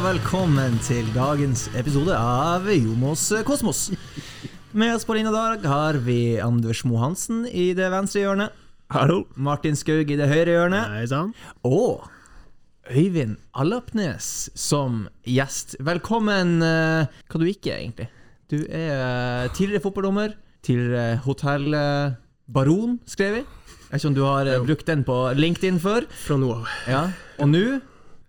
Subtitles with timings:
[0.00, 3.80] Og velkommen til dagens episode av Jomos Kosmos.
[4.72, 8.54] Med oss på linja i dag har vi Anders Mohansen i det venstre hjørnet.
[8.96, 9.26] Hallo.
[9.36, 10.88] Martin Skaug i det høyre hjørnet.
[10.94, 11.36] Nei, sant.
[11.68, 12.06] Og
[12.88, 15.76] Øyvind Allapnes som gjest.
[15.84, 16.62] Velkommen.
[16.64, 18.08] eh, Hva du ikke er, egentlig?
[18.48, 18.96] Du er
[19.44, 20.32] eh, tidligere fotballdommer.
[20.64, 23.44] Tidligere hotellbaron, skrev vi.
[23.44, 26.08] Jeg vet ikke om du har eh, brukt den på LinkedIn før?
[26.24, 26.74] Fra nå av.
[26.88, 27.04] Ja.
[27.36, 27.64] Og nå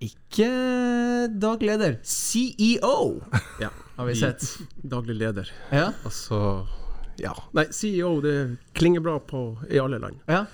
[0.01, 0.49] ikke
[1.39, 1.97] daglig leder.
[2.03, 3.21] CEO,
[3.61, 3.69] Ja.
[3.97, 4.41] har vi sett.
[4.83, 5.49] Daglig leder.
[5.71, 5.91] Ja.
[6.03, 6.67] Altså
[7.19, 7.33] Ja.
[7.53, 10.19] Nei, CEO, det klinger bra på i alle land.
[10.27, 10.45] ja.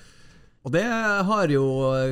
[0.66, 1.62] Og det har jo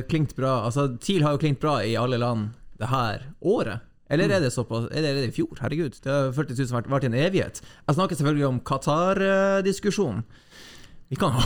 [0.09, 0.63] klingt bra.
[0.65, 3.81] Altså, TIL har jo klingt bra i alle land det her året.
[4.09, 5.51] Eller er det såpass Er det i fjor?
[5.59, 5.99] Herregud.
[6.01, 7.61] Det har føltes ut som har vært en evighet.
[7.87, 10.23] Jeg snakker selvfølgelig om Qatar-diskusjonen.
[11.09, 11.43] Vi kan ha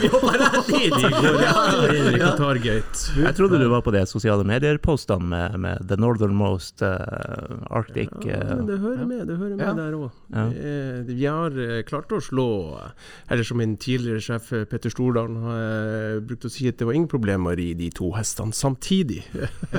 [0.00, 0.94] Vi hopper rett dit!
[2.14, 3.00] I Qatargate.
[3.18, 8.38] Jeg trodde du var på de sosiale medier-postene med, med The Northernmost uh, Arctic Ja,
[8.38, 9.72] uh, men det hører med, det hører med Ja.
[9.74, 10.12] der òg.
[10.30, 10.44] Ja.
[11.08, 12.44] Vi har eh, klart å slå
[13.32, 16.86] Eller som min tidligere sjef eh, Petter Stordalen har eh, brukt å si, at det
[16.86, 19.24] var ingen problemer i de to hestene samtidig.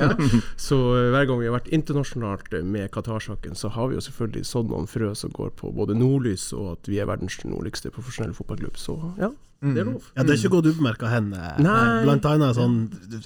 [0.68, 4.04] så eh, hver gang vi har vært internasjonalt eh, med Qatar-saken, så har vi jo
[4.10, 7.94] selvfølgelig sådd noen frø som går på både nordlys og at vi er verdens nordligste
[7.94, 8.76] profesjonelle fotballklubb.
[8.80, 10.02] Så ja, det er lov.
[10.16, 11.32] Ja, Det er ikke gått ubemerka hen.
[11.36, 12.02] eh, Nei.
[12.06, 12.76] Blant annet sånn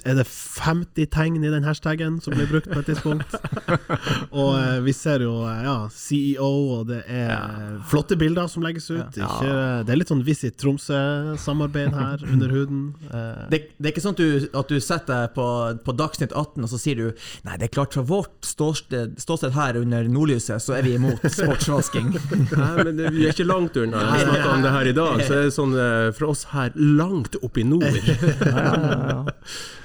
[0.03, 3.35] Er det 50 tegn i den hashtagen som blir brukt på et tidspunkt?
[4.35, 8.89] og eh, vi ser jo eh, ja, CEO, og det er flotte bilder som legges
[8.91, 9.15] ut.
[9.15, 9.53] Ikke,
[9.87, 12.83] det er litt sånn Visit Tromsø-samarbeid her under huden.
[13.11, 15.45] Eh, Det, det er ikke sånn at du, at du setter deg på,
[15.85, 17.05] på Dagsnytt 18 og så sier du
[17.45, 21.23] Nei, det er klart fra vårt ståsted, ståsted her under nordlyset, så er vi imot
[21.37, 22.11] sportsvasking.
[22.51, 24.01] Nei, men det, vi er ikke langt unna.
[24.15, 26.73] Vi snakka om det her i dag, så er det sånn eh, fra oss her
[26.75, 27.85] langt oppe i nord.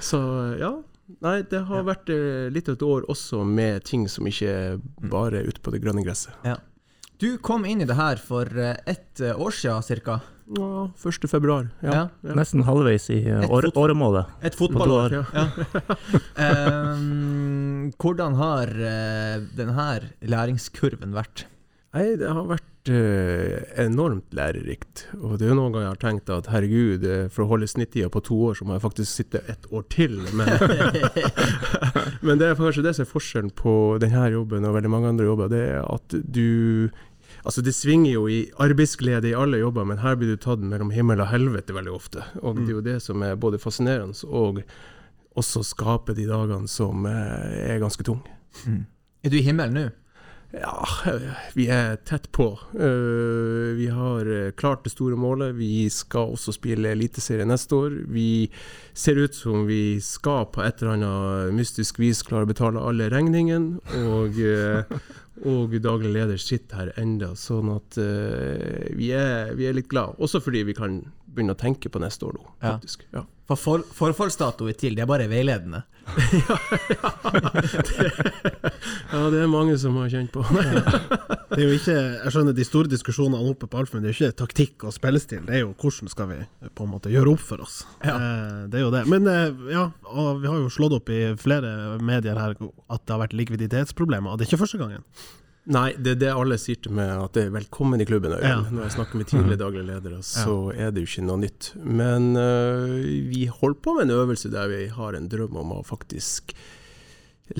[0.01, 0.19] Så
[0.59, 0.73] ja.
[1.21, 4.53] Nei, det har vært eh, litt av et år også med ting som ikke
[5.11, 6.33] bare er ute på det grønne gresset.
[6.47, 6.57] ja.
[7.21, 10.15] Du kom inn i det her for eh, ett eh, år siden cirka.
[10.57, 11.27] Ja, 1.
[11.29, 11.67] februar.
[11.85, 12.07] Ja.
[12.25, 12.33] Ja.
[12.39, 14.31] Nesten halvveis i Et år, fot- åremålet.
[14.41, 15.13] Et fotballår.
[15.19, 15.25] Ja.
[15.35, 15.45] Ja.
[16.47, 18.73] Ehm, hvordan har
[19.53, 19.99] denne
[20.33, 21.45] læringskurven vært?
[21.93, 25.05] Nei, det har vært eh, enormt lærerikt.
[25.19, 27.69] Og det er jo noen ganger jeg har tenkt at herregud, eh, for å holde
[27.69, 30.17] snittida på to år, så må jeg faktisk sitte ett år til.
[30.37, 30.49] Men,
[32.25, 35.29] men det er kanskje det som er forskjellen på denne jobben og veldig mange andre
[35.29, 35.53] jobber.
[35.53, 36.91] Det er at du
[37.41, 40.91] Altså Det svinger jo i arbeidsglede i alle jobber, men her blir du tatt mellom
[40.93, 42.25] himmel og helvete veldig ofte.
[42.43, 44.59] Og det er jo det som er både fascinerende og
[45.39, 48.27] også skaper de dagene som eh, er ganske tunge.
[49.23, 49.87] Er du i himmelen nå?
[50.51, 50.87] Ja,
[51.55, 52.47] vi er tett på.
[52.75, 55.55] Eh, vi har eh, klart det store målet.
[55.55, 57.95] Vi skal også spille Eliteserie neste år.
[58.11, 58.49] Vi
[58.93, 63.07] ser ut som vi skal på et eller annet mystisk vis klare å betale alle
[63.13, 63.79] regningene.
[64.11, 64.99] Og, eh,
[65.47, 70.19] og daglig leder sitter her enda, sånn at vi, er, vi er litt glad.
[70.21, 70.99] Også fordi vi kan
[71.31, 73.07] begynne å tenke på neste år nå, faktisk.
[73.15, 73.23] Ja.
[73.51, 75.81] For for, forfallsdato i TIL, det er bare veiledende.
[79.11, 80.43] ja, det er mange som har kjent på.
[81.51, 84.13] det er jo ikke Jeg skjønner de store diskusjonene oppe på Alf, men det er
[84.13, 85.43] jo ikke taktikk og spillestil.
[85.47, 86.39] Det er jo hvordan skal vi
[86.71, 87.75] på en måte gjøre opp for oss.
[87.99, 89.03] Eh, det er jo det.
[89.11, 93.11] Men eh, ja, og vi har jo slått opp i flere medier her at det
[93.11, 95.03] har vært likviditetsproblemer, og det er ikke første gangen.
[95.69, 98.33] Nei, det er det alle sier til meg, at det er velkommen i klubben.
[98.41, 98.63] Ja.
[98.65, 101.67] Når jeg snakker med tidligere daglige ledere, så er det jo ikke noe nytt.
[101.77, 102.97] Men uh,
[103.29, 106.55] vi holder på med en øvelse der vi har en drøm om å faktisk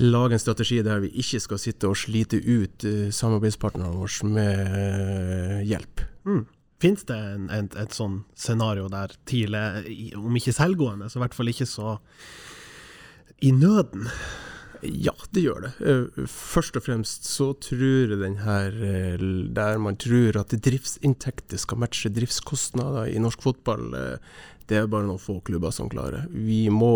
[0.00, 4.74] lage en strategi der vi ikke skal sitte og slite ut uh, samarbeidspartnerne våre med
[4.74, 6.02] uh, hjelp.
[6.26, 6.42] Mm.
[6.82, 9.86] Fins det en, en, et sånn scenario der TIL er,
[10.18, 12.00] om ikke selvgående, så i hvert fall ikke så
[13.46, 14.08] i nøden?
[14.82, 15.72] Ja, det gjør det.
[15.80, 19.22] Eh, Først og fremst så tror jeg den her eh,
[19.56, 24.16] Der man tror at driftsinntekter skal matche driftskostnader i norsk fotball, eh,
[24.68, 26.28] det er bare noen få klubber som klarer.
[26.30, 26.94] Vi må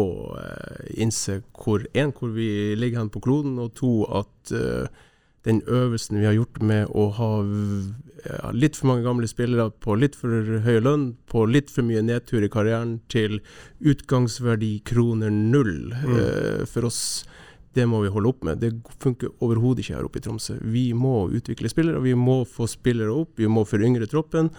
[0.94, 4.52] innse hvor, en, hvor vi ligger hen på kloden, og to, at
[5.44, 7.30] den øvelsen vi har gjort med å ha
[8.26, 12.02] ja, litt for mange gamle spillere på litt for høy lønn, på litt for mye
[12.06, 13.38] nedtur i karrieren, til
[13.82, 17.00] utgangsverdi kroner null eh, for oss
[17.76, 18.62] det må vi holde opp med.
[18.62, 20.56] Det funker overhodet ikke her oppe i Tromsø.
[20.64, 24.50] Vi må utvikle spillere, vi må få spillere opp, vi må foryngre troppen.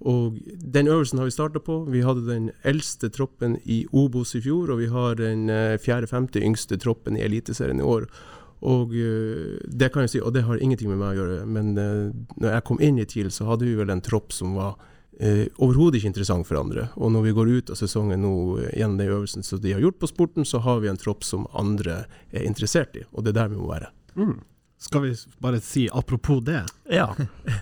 [0.00, 1.84] Og Den øvelsen har vi starta på.
[1.92, 6.40] Vi hadde den eldste troppen i Obos i fjor, og vi har den eh, fjerde-femte
[6.40, 8.08] yngste troppen i Eliteserien i år.
[8.60, 11.76] Og eh, det kan jeg si, og det har ingenting med meg å gjøre, men
[11.80, 14.76] eh, når jeg kom inn i TIL, så hadde vi vel en tropp som var
[15.60, 16.86] overhodet ikke interessant for andre.
[16.96, 19.82] Og når vi går ut av sesongen nå eh, gjennom den øvelsen som de har
[19.84, 23.34] gjort på sporten, så har vi en tropp som andre er interessert i, og det
[23.34, 23.90] er der vi må være.
[24.16, 24.38] Mm.
[24.80, 25.12] Skal vi
[25.44, 26.62] bare si apropos det?
[26.88, 27.10] Ja,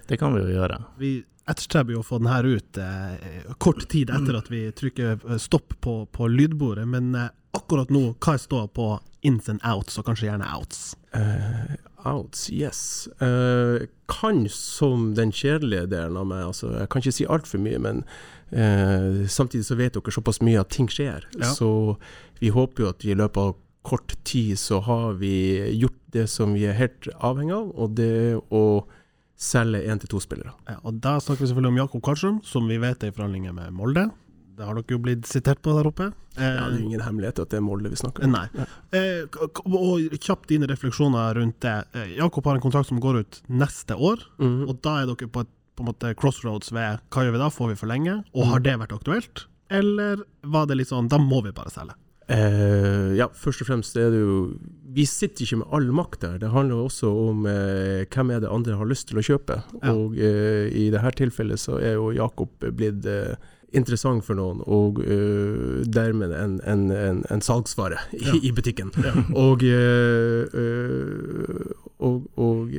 [0.07, 0.79] det kan vi jo gjøre.
[1.03, 1.17] Vi
[1.49, 5.39] etterstreber jo å få den her ut eh, kort tid etter at vi trykker eh,
[5.41, 8.89] stopp på, på lydbordet, men eh, akkurat nå, hva jeg står på
[9.27, 10.93] ins and outs, og kanskje gjerne outs?
[11.17, 11.75] Uh,
[12.09, 12.81] outs, yes.
[13.23, 17.81] Uh, kan som den kjedelige delen av meg, altså jeg kan ikke si altfor mye,
[17.83, 18.05] men
[18.55, 21.27] uh, samtidig så vet dere såpass mye at ting skjer.
[21.39, 21.51] Ja.
[21.57, 21.99] Så
[22.43, 23.57] vi håper jo at i løpet av
[23.89, 25.35] kort tid så har vi
[25.79, 28.65] gjort det som vi er helt avhengig av, og det å
[29.39, 30.53] selge én til to spillere.
[30.69, 33.55] Ja, og Da snakker vi selvfølgelig om Jakob Karlsrum, som vi vet er i forhandlinger
[33.55, 34.09] med Molde.
[34.59, 36.09] Det har dere jo blitt sitert på der oppe.
[36.37, 38.35] Eh, Ja, det er jo ingen hemmelighet at det er Molde vi snakker om.
[38.35, 38.47] Nei.
[38.93, 41.77] Eh, k- k- og kjapt dine refleksjoner rundt det.
[41.95, 44.67] Eh, Jakob har en kontrakt som går ut neste år, mm.
[44.69, 47.49] og da er dere på et på en måte crossroads ved hva gjør vi da,
[47.55, 48.15] får vi forlenge?
[48.35, 49.45] Og har det vært aktuelt?
[49.71, 51.95] Eller var det litt sånn, da må vi bare selge?
[52.29, 54.35] Eh, ja, først og fremst er det jo
[54.93, 56.35] Vi sitter ikke med all makt der.
[56.43, 59.61] Det handler jo også om eh, hvem er det andre har lyst til å kjøpe.
[59.85, 59.93] Ja.
[59.95, 63.37] Og eh, i dette tilfellet så er jo Jakob blitt eh,
[63.77, 68.37] interessant for noen, og uh, dermed en, en, en, en salgsvare i, Ja.
[68.49, 68.93] i butikken.
[69.37, 72.71] Og, eh, eh, og, og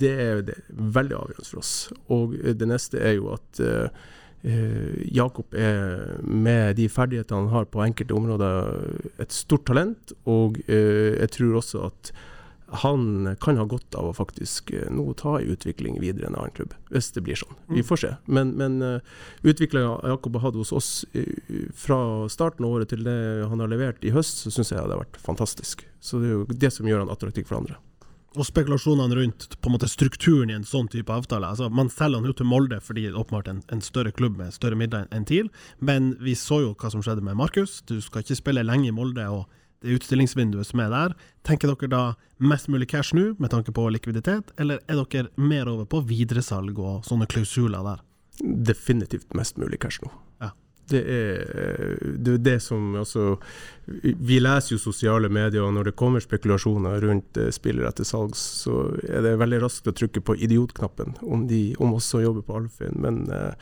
[0.00, 0.62] det er det er
[0.96, 1.72] veldig avgjørende for oss.
[2.08, 3.60] Og det neste er jo at
[5.12, 8.68] Jakob er med de ferdighetene han har på enkelte områder,
[9.18, 10.14] et stort talent.
[10.30, 12.12] Og jeg tror også at
[12.68, 16.36] han kan ha godt av å faktisk eh, nå ta i utvikling videre i en
[16.36, 17.56] annen klubb, hvis det blir sånn.
[17.72, 18.12] Vi får se.
[18.28, 19.00] Men, men uh,
[19.40, 23.18] utviklinga Jakob har hatt hos oss eh, fra starten av året til det
[23.48, 25.86] han har levert i høst, så syns jeg det har vært fantastisk.
[26.00, 27.78] Så det er jo det som gjør han attraktiv for andre.
[28.36, 31.48] Og spekulasjonene rundt på en måte strukturen i en sånn type avtale.
[31.48, 34.36] Altså, man selger han jo til Molde fordi det er åpenbart en, en større klubb
[34.36, 35.48] med større midler enn TIL,
[35.80, 37.80] men vi så jo hva som skjedde med Markus.
[37.88, 39.48] Du skal ikke spille lenge i Molde, og
[39.82, 41.16] det utstillingsvinduet som er der.
[41.46, 42.02] Tenker dere da
[42.38, 46.78] mest mulig cash nå, med tanke på likviditet, eller er dere mer over på videresalg
[46.78, 48.06] og sånne klausuler der?
[48.42, 50.10] Definitivt mest mulig cash nå.
[50.42, 50.52] Ja.
[50.88, 53.34] Det er det, er det som altså,
[53.84, 58.40] Vi leser jo sosiale medier, og når det kommer spekulasjoner rundt eh, spillere til salgs,
[58.64, 62.56] så er det veldig raskt å trykke på idiotknappen om de om også jobber på
[62.62, 62.96] Alfin.
[63.04, 63.52] Men eh,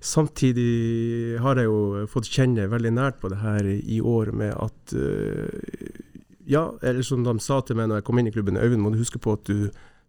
[0.00, 4.96] samtidig har jeg jo fått kjenne veldig nært på det her i år med at
[4.96, 6.04] eh,
[6.48, 8.90] Ja, eller som de sa til meg når jeg kom inn i klubben, Øyvind, må
[8.94, 9.68] du huske på at du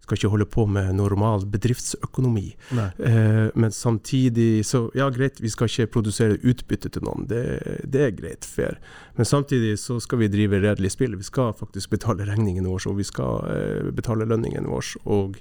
[0.09, 2.55] skal ikke holde på med normal bedriftsøkonomi.
[2.97, 7.43] Eh, men samtidig så Ja, greit, vi skal ikke produsere utbytte til noen, det,
[7.85, 8.79] det er greit, fair.
[9.17, 11.17] Men samtidig så skal vi drive redelig spill.
[11.19, 15.03] Vi skal faktisk betale regningene våre, og vi skal eh, betale lønningene våre.
[15.05, 15.37] Og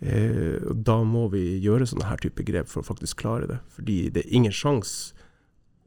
[0.00, 3.60] eh, da må vi gjøre sånne her type grep for å faktisk klare det.
[3.76, 5.14] Fordi det er ingen sjanse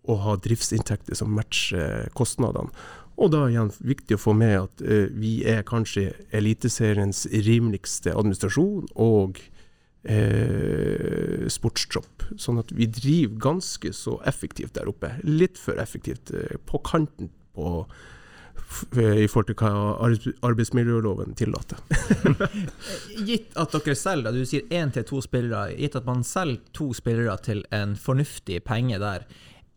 [0.09, 2.73] å ha driftsinntekter som matcher kostnadene.
[3.19, 8.87] Og da igjen viktig å få med at eh, vi er kanskje Eliteseriens rimeligste administrasjon
[8.95, 9.41] og
[10.07, 12.29] eh, sportstropp.
[12.39, 15.11] Sånn at vi driver ganske så effektivt der oppe.
[15.27, 16.31] Litt for effektivt.
[16.31, 17.83] Eh, på kanten på
[18.93, 19.71] i forhold til hva
[20.45, 21.81] arbeidsmiljøloven tillater.
[23.27, 26.91] Gitt at dere selger, du sier én til to spillere, gitt at man selger to
[26.97, 29.25] spillere til en fornuftig penge der,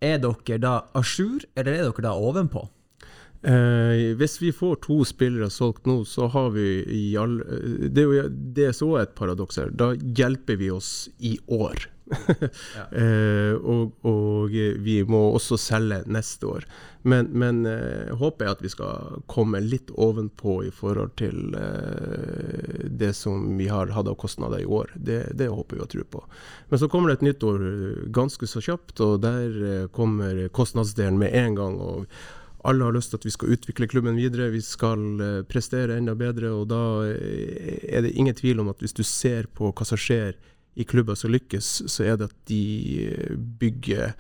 [0.02, 2.66] er dere da à jour, eller er dere da ovenpå?
[3.42, 7.40] Eh, hvis vi får to spillere solgt nå, så har vi i all
[7.90, 9.72] Det er jo det er så et paradoks her.
[9.75, 11.88] Da hjelper vi oss i år.
[12.92, 14.50] eh, og, og
[14.85, 16.66] vi må også selge neste år.
[17.09, 22.85] Men, men eh, håpet er at vi skal komme litt ovenpå i forhold til eh,
[22.90, 24.92] det som vi har hatt av kostnader i år.
[24.94, 26.23] Det, det håper vi og tror på.
[26.71, 27.66] Men så kommer det et nytt år
[28.14, 31.80] ganske så kjapt, og der kommer kostnadsdelen med en gang.
[31.80, 32.06] og
[32.62, 36.52] alle har lyst til at vi skal utvikle klubben videre, vi skal prestere enda bedre.
[36.54, 40.38] og Da er det ingen tvil om at hvis du ser på hva som skjer
[40.75, 42.62] i klubber som lykkes, så er det at de
[43.05, 44.12] eh, bygger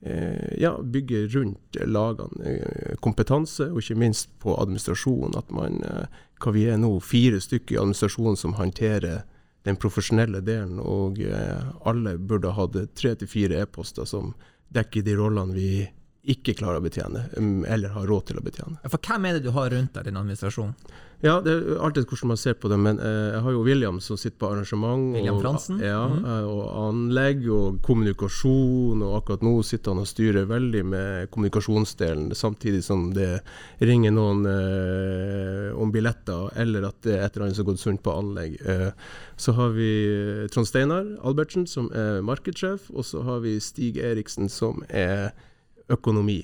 [0.00, 5.36] eh, ja, bygger rundt lagene eh, kompetanse, og ikke minst på administrasjon.
[5.38, 5.80] At man,
[6.42, 9.24] hva vi er nå, fire stykker i administrasjonen som håndterer
[9.64, 11.22] den profesjonelle delen, og
[11.88, 14.34] alle burde ha hatt tre til fire e-poster som
[14.76, 15.70] dekker de rollene vi
[16.24, 18.78] ikke klarer å betjene, um, eller har råd til å betjene.
[18.88, 20.72] For hvem er det du har rundt deg, din administrasjon?
[21.24, 24.00] Ja, det er alltid hvordan man ser på det, men eh, jeg har jo William
[24.04, 25.14] som sitter på arrangement.
[25.16, 25.78] William og, Fransen?
[25.80, 26.26] Ja, mm.
[26.50, 32.82] og anlegg og kommunikasjon, og akkurat nå sitter han og styrer veldig med kommunikasjonsdelen, samtidig
[32.84, 33.38] som det
[33.80, 37.84] ringer noen eh, om billetter, eller at det er et eller annet som har gått
[37.86, 38.60] sunt på anlegg.
[38.60, 38.92] Eh,
[39.40, 43.96] så har vi eh, Trond Steinar Albertsen, som er markedssjef, og så har vi Stig
[43.96, 45.32] Eriksen, som er
[45.88, 46.42] økonomi.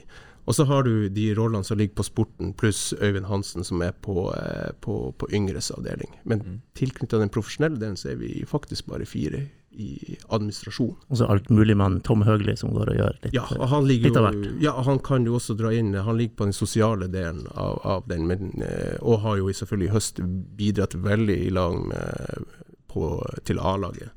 [0.51, 3.93] Og så har du de rollene som ligger på sporten, pluss Øyvind Hansen, som er
[4.03, 6.11] på, eh, på, på yngres avdeling.
[6.25, 6.61] Men Mm.
[6.75, 10.97] tilknyttet den profesjonelle delen, så er vi faktisk bare fire i administrasjon.
[11.09, 13.35] Og så altmuligmann Tom Høgli som går og gjør litt.
[13.37, 16.49] Ja, han, Litt av jo, ja, han kan jo også dra inn Han ligger på
[16.49, 20.21] den sosiale delen av, av den, men, eh, og har jo selvfølgelig i høst
[20.59, 22.51] bidratt veldig i lag med,
[22.91, 23.13] på,
[23.47, 24.11] til A-laget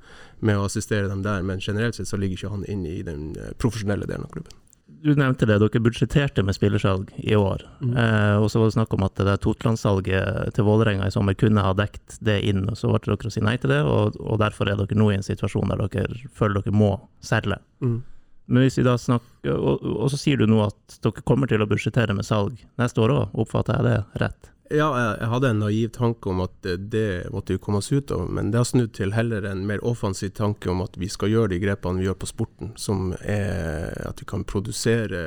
[0.43, 3.35] med å assistere dem der, men generelt sett så ligger ikke han inne i den
[3.37, 4.57] eh, profesjonelle delen av klubben.
[5.03, 7.65] Du nevnte det, dere budsjetterte med spillersalg i år.
[7.83, 7.95] Mm.
[7.99, 11.65] Eh, og så var det snakk om at det Totland-salget til Vålerenga i sommer kunne
[11.65, 14.39] ha dekt det inn, og så ble dere å si nei til det, og, og
[14.39, 17.59] derfor er dere nå i en situasjon der dere føler dere må selge.
[17.83, 17.99] Mm.
[18.45, 21.63] Men hvis vi da snakker, og, og så sier du nå at dere kommer til
[21.63, 24.52] å budsjettere med salg neste år òg, oppfatter jeg det rett?
[24.71, 28.13] Ja, jeg, hadde en naiv tanke om at det, det måtte vi komme oss ut
[28.15, 31.33] av, men det har snudd til heller en mer offensiv tanke om at vi skal
[31.33, 35.19] gjøre de grepene vi gjør på sporten, som er at vi kan produsere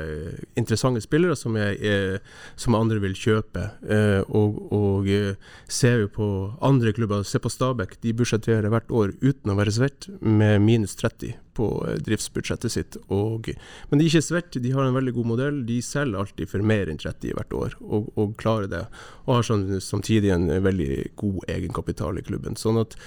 [0.57, 2.17] interessante spillere som, er, er,
[2.57, 3.69] som andre vil kjøpe.
[3.85, 5.37] Eh, og, og eh,
[5.69, 6.29] ser vi på
[6.65, 10.97] andre klubber, se på Stabæk, de budsjetterer hvert år uten å være svett med minus
[10.97, 12.97] 30 på eh, driftsbudsjettet sitt.
[13.13, 13.51] Og,
[13.89, 15.61] men de er ikke svett, de har en veldig god modell.
[15.67, 18.83] De selger alltid for mer enn 30 hvert år, og, og klarer det.
[19.25, 22.59] Og har sånn, samtidig en veldig god egenkapital i klubben.
[22.59, 22.97] Sånn at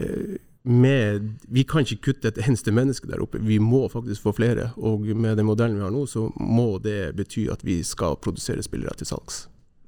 [0.00, 4.32] eh, med, vi kan ikke kutte et eneste menneske der oppe, vi må faktisk få
[4.34, 4.72] flere.
[4.76, 8.64] Og med den modellen vi har nå, så må det bety at vi skal produsere
[8.66, 9.44] spillere til salgs.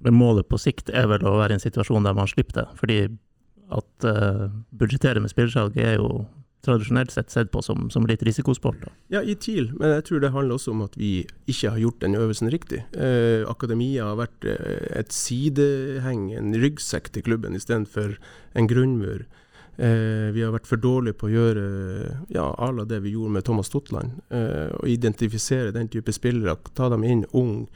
[0.07, 2.67] Men målet på sikt er vel å være i en situasjon der man slipper det,
[2.79, 2.99] fordi
[3.75, 4.47] at uh,
[4.79, 6.23] budsjettere med spillersalg er jo
[6.67, 8.81] tradisjonelt sett sett på som, som litt risikosport.
[8.83, 8.93] Da.
[9.19, 11.13] Ja, i TIL, men jeg tror det handler også om at vi
[11.51, 12.83] ikke har gjort den øvelsen riktig.
[12.99, 18.17] Eh, akademia har vært eh, et sideheng, en ryggsekk til klubben istedenfor
[18.59, 19.27] en grunnmur.
[19.79, 21.67] Eh, vi har vært for dårlige på å gjøre
[22.35, 24.19] ja, à la det vi gjorde med Thomas Totland.
[24.35, 27.69] Eh, å identifisere den type spillere, ta dem inn ung.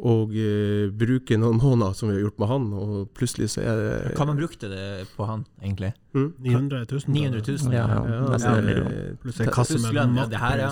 [0.00, 3.80] Og uh, bruke noen måneder som vi har gjort med han, og plutselig så er
[3.80, 4.84] det Hva man brukte det
[5.16, 5.90] på han, egentlig?
[6.16, 6.30] Mm?
[6.40, 7.02] 900 000?
[7.12, 7.74] 900 000?
[7.76, 9.18] Ja, ja, Ja, nesten en det- million.
[9.20, 10.30] Pluss en kasse med mat.
[10.32, 10.70] det her, ja.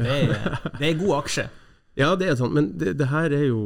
[0.00, 1.46] Det er, det er god aksje.
[1.94, 3.60] Ja, det er sånn, men det, det her er jo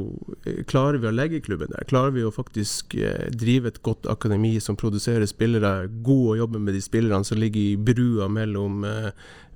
[0.68, 1.86] Klarer vi å legge klubben der?
[1.88, 6.60] Klarer vi å faktisk eh, drive et godt akademi som produserer spillere, god å jobbe
[6.60, 9.08] med de spillerne som ligger i brua mellom eh,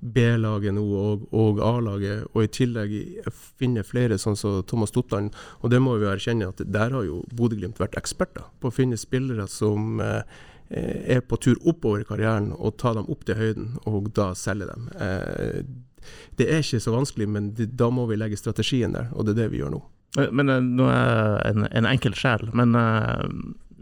[0.03, 2.95] B-laget nå og, og A-laget, og i tillegg
[3.31, 5.31] finne flere sånn som Thomas Totland.
[5.63, 8.99] Og det må vi erkjenne at der har jo Bodø-Glimt vært eksperter på å finne
[8.99, 10.25] spillere som eh,
[10.73, 14.69] er på tur oppover i karrieren, og ta dem opp til høyden, og da selge
[14.73, 14.91] dem.
[14.99, 15.63] Eh,
[16.41, 19.37] det er ikke så vanskelig, men det, da må vi legge strategien der, og det
[19.37, 19.83] er det vi gjør nå.
[20.19, 23.23] Eh, Men eh, nå er en, en enkel sjel, men uh,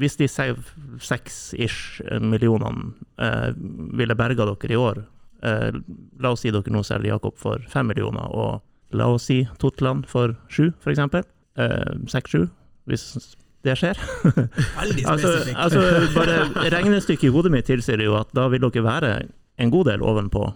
[0.01, 3.51] hvis de seks-ish millionene uh,
[3.97, 5.03] ville berga dere i år,
[5.43, 5.71] eh,
[6.21, 10.09] la oss si dere nå selger Jakob for fem millioner, og la oss si Totland
[10.11, 10.97] for sju, f.eks.
[10.97, 11.27] eksempel.
[12.09, 12.47] Seks-sju,
[12.89, 13.05] hvis
[13.67, 13.99] det skjer.
[14.81, 15.59] Veldig altså, spesifikt.
[15.59, 15.83] altså,
[16.15, 19.13] bare regnestykket i hodet mitt tilsier jo at da vil dere være
[19.61, 20.47] en god del ovenpå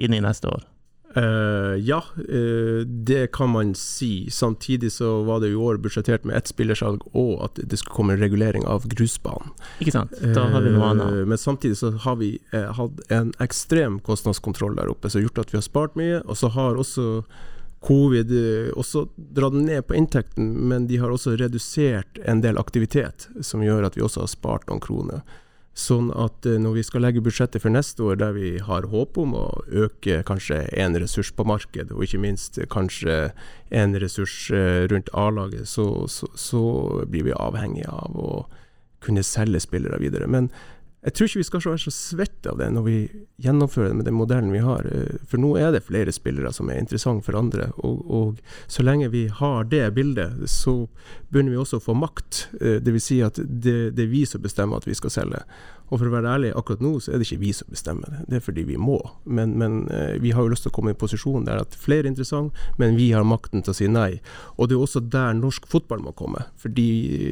[0.00, 0.64] inn i neste år.
[1.16, 4.30] Eh, ja, uh, det kan man si.
[4.30, 8.16] Samtidig så var det i år budsjettert med ett spillersalg, og at det skulle komme
[8.16, 9.54] en regulering av grusbanen.
[9.80, 10.12] Ikke sant?
[10.36, 11.20] Da har vi noe annet.
[11.22, 15.28] Uh, Men samtidig så har vi eh, hatt en ekstrem kostnadskontroll der oppe, som har
[15.30, 16.20] gjort at vi har spart mye.
[16.26, 17.24] Og så har også
[17.86, 23.28] covid eh, også dratt ned på inntekten, men de har også redusert en del aktivitet,
[23.40, 25.24] som gjør at vi også har spart noen kroner.
[25.76, 29.18] Sånn at eh, når vi skal legge budsjettet for neste år, der vi har håp
[29.20, 33.18] om å øke kanskje en ressurs på markedet, og ikke minst kanskje
[33.68, 36.62] en ressurs eh, rundt A-laget, så, så, så
[37.04, 38.30] blir vi avhengig av å
[39.04, 40.30] kunne selge spillere videre.
[40.32, 40.48] Men
[41.06, 42.96] jeg tror ikke vi skal være så svette av det når vi
[43.44, 44.88] gjennomfører det med den modellen vi har.
[44.90, 47.68] eh, For nå er det flere spillere som er interessante for andre.
[47.86, 50.88] Og, og så lenge vi har det bildet, så
[51.30, 52.48] begynner vi også å få makt.
[52.58, 52.82] Dvs.
[52.82, 55.44] Det vil si at det, det er vi som bestemmer at vi skal selge.
[55.86, 58.22] Og for å være ærlig, akkurat nå så er det ikke vi som bestemmer det,
[58.30, 58.98] det er fordi vi må.
[59.24, 61.76] Men, men eh, vi har jo lyst til å komme i en posisjon der at
[61.78, 64.18] flere er interessant, men vi har makten til å si nei.
[64.56, 66.42] Og det er også der norsk fotball må komme.
[66.62, 66.88] Fordi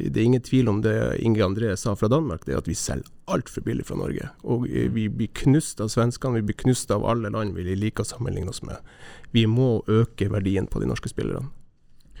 [0.07, 0.95] det er ingen tvil om det
[1.25, 4.29] Inge André sa fra Danmark, det er at vi selger altfor billig fra Norge.
[4.47, 8.05] Og eh, vi blir knust av svenskene, vi blir knust av alle land vi liker
[8.05, 8.79] å sammenligne oss med.
[9.35, 11.49] Vi må øke verdien på de norske spillerne.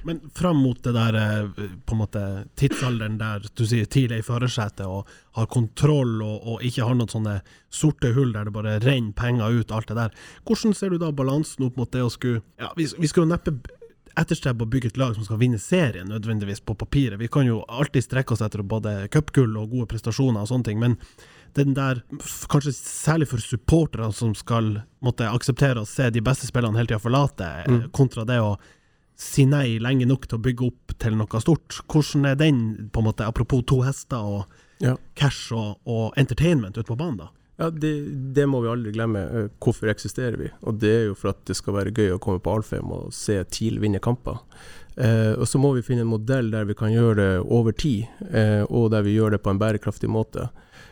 [0.05, 2.23] Men fram mot det der eh, på en måte
[2.59, 6.97] tidsalderen der du sier TIL er i førersetet og har kontroll og, og ikke har
[6.97, 7.39] noen sånne
[7.73, 10.13] sorte hull der det bare renner penger ut, alt det der.
[10.45, 13.33] Hvordan ser du da balansen opp mot det å skulle Ja, vi, vi skal jo
[13.33, 13.57] neppe
[14.15, 17.19] etterstrebe å bygge et lag som skal vinne serien, nødvendigvis på papiret.
[17.19, 20.79] Vi kan jo alltid strekke oss etter både cupgull og gode prestasjoner og sånne ting,
[20.79, 20.95] men
[21.55, 22.01] den der,
[22.51, 27.03] kanskje særlig for supporterne som skal måtte akseptere å se de beste spillerne hele tida
[27.03, 27.83] forlate, mm.
[27.95, 28.55] kontra det å
[29.15, 31.79] si nei lenge nok til å bygge opp til noe stort.
[31.91, 34.45] Hvordan er den, på en måte, apropos to hester og
[34.83, 34.97] Ja.
[35.15, 37.29] cash og, og entertainment ute på banen, da?
[37.57, 37.93] Ja, det,
[38.35, 39.19] det må vi aldri glemme.
[39.31, 40.49] Eh, Hvorfor eksisterer vi?
[40.67, 43.13] Og det er jo for at det skal være gøy å komme på Alfheim og
[43.15, 44.41] se TIL vinne kamper.
[44.97, 48.09] Eh, og så må vi finne en modell der vi kan gjøre det over tid,
[48.27, 50.49] eh, og der vi gjør det på en bærekraftig måte.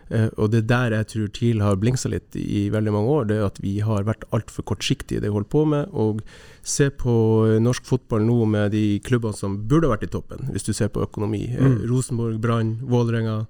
[0.10, 3.27] Eh, og det er der jeg tror TIL har blingsa litt i veldig mange år,
[3.29, 5.93] det er at vi har vært altfor kortsiktige i det vi holder på med.
[5.93, 6.24] Og
[6.63, 7.15] se på
[7.48, 10.91] eh, norsk fotball nå med de klubbene som burde vært i toppen, hvis du ser
[10.93, 11.45] på økonomi.
[11.53, 11.81] Mm.
[11.91, 13.43] Rosenborg, Brann, Vålerenga.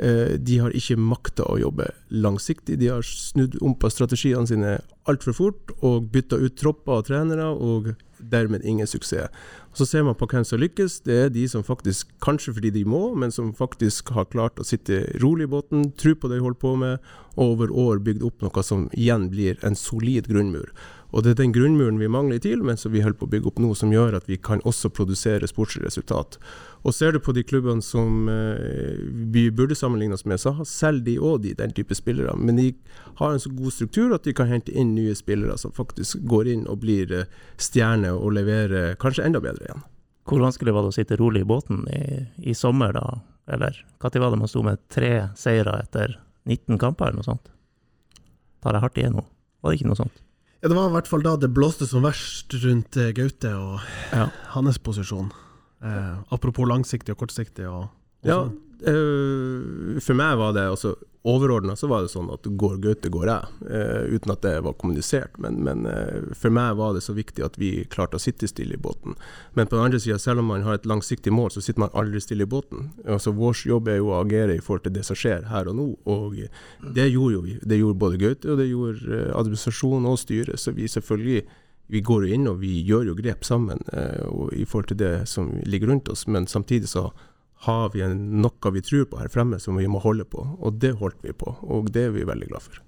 [0.00, 2.78] Eh, de har ikke makta å jobbe langsiktig.
[2.80, 4.78] De har snudd om på strategiene sine
[5.10, 7.92] altfor fort og bytta ut tropper og trenere, og
[8.32, 9.30] dermed ingen suksess.
[9.70, 11.00] Og Så ser man på hvem som lykkes.
[11.06, 14.66] Det er de som faktisk, kanskje fordi de må, men som faktisk har klart å
[14.66, 16.98] sitte rolig i båten, tro på det de holder på med,
[17.36, 20.72] og over år bygd opp noe som igjen blir en solid grunnmur.
[21.10, 23.32] Og det er den grunnmuren vi mangler i TIL, men som vi holder på å
[23.32, 26.38] bygge opp nå, som gjør at vi kan også produsere sportsresultat.
[26.38, 26.70] resultat.
[26.82, 29.00] Og ser du på de klubbene som eh,
[29.32, 32.32] vi burde sammenligne oss med, så selv de òg de, den type spillere.
[32.36, 32.70] Men de
[33.20, 36.48] har en så god struktur at de kan hente inn nye spillere som faktisk går
[36.54, 37.28] inn og blir eh,
[37.60, 39.84] stjerner og leverer kanskje enda bedre igjen.
[40.30, 42.02] Hvor vanskelig var det å sitte rolig i båten i,
[42.52, 43.20] i sommer, da?
[43.50, 46.14] Eller når var det man sto med tre seire etter
[46.46, 47.50] 19 kamper, eller noe sånt?
[48.62, 49.24] Tar jeg hardt i nå?
[49.60, 50.20] Var det ikke noe sånt?
[50.62, 53.80] Ja, Det var i hvert fall da det blåste som verst rundt eh, Gaute og
[54.12, 54.26] Ja.
[54.52, 55.30] hans posisjon.
[55.82, 57.88] Eh, apropos langsiktig og kortsiktig og,
[58.22, 58.58] og Ja, sånn.
[58.86, 63.28] Eh, for meg var det altså Overordna så var det sånn at går Gaute, går
[63.28, 63.48] jeg.
[63.68, 65.34] eh, uten at det var kommunisert.
[65.36, 68.78] Men, men eh, for meg var det så viktig at vi klarte å sitte stille
[68.78, 69.18] i båten.
[69.52, 71.92] Men på den andre sida, selv om man har et langsiktig mål, så sitter man
[71.92, 72.88] aldri stille i båten.
[73.04, 75.76] Altså Vår jobb er jo å agere i forhold til det som skjer her og
[75.76, 75.88] nå.
[76.08, 76.40] Og
[76.96, 77.58] det gjorde jo vi.
[77.60, 80.56] Det gjorde både Gaute, og det gjorde administrasjonen og styret.
[80.56, 81.44] Så vi selvfølgelig
[81.90, 84.22] vi går jo inn og vi gjør jo grep sammen eh,
[84.54, 87.08] i forhold til det som ligger rundt oss, men samtidig så
[87.66, 90.94] har vi noe vi tror på her fremme som vi må holde på, og det
[91.00, 92.78] holdt vi på, og det er vi veldig glad for.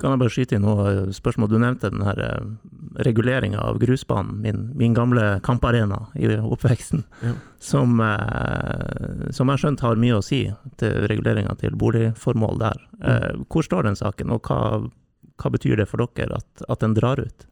[0.00, 1.50] Kan jeg bare skyte inn noe spørsmål?
[1.50, 2.20] Du nevnte den her
[3.04, 7.34] reguleringa av grusbanen, min, min gamle kamparena i oppveksten, Ja.
[7.60, 10.42] som, eh, som jeg har skjønt har mye å si
[10.80, 12.82] til reguleringa til boligformål der.
[13.02, 14.60] Eh, hvor står den saken, og hva,
[15.40, 17.46] hva betyr det for dere at, at den drar ut?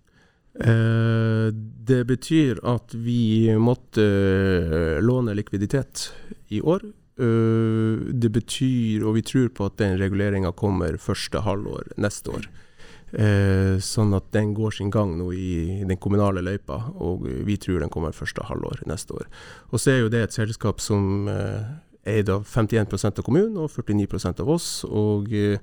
[0.61, 6.09] Eh, det betyr at vi måtte eh, låne likviditet
[6.51, 6.85] i år.
[7.21, 12.49] Eh, det betyr, og vi tror på at den reguleringa kommer første halvår neste år.
[13.11, 17.83] Eh, sånn at den går sin gang nå i den kommunale løypa, og vi tror
[17.83, 19.29] den kommer første halvår neste år.
[19.71, 21.29] Og så er jo det et selskap som
[22.09, 24.85] eid av 51% av kommunen og 49% av oss.
[24.85, 25.59] og eh,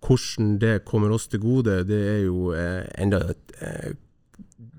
[0.00, 2.54] hvordan det kommer oss til gode, det er jo
[2.96, 3.96] enda et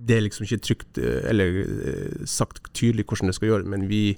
[0.01, 4.17] Det er liksom ikke trygt eller sagt tydelig hvordan det skal gjøre, men vi,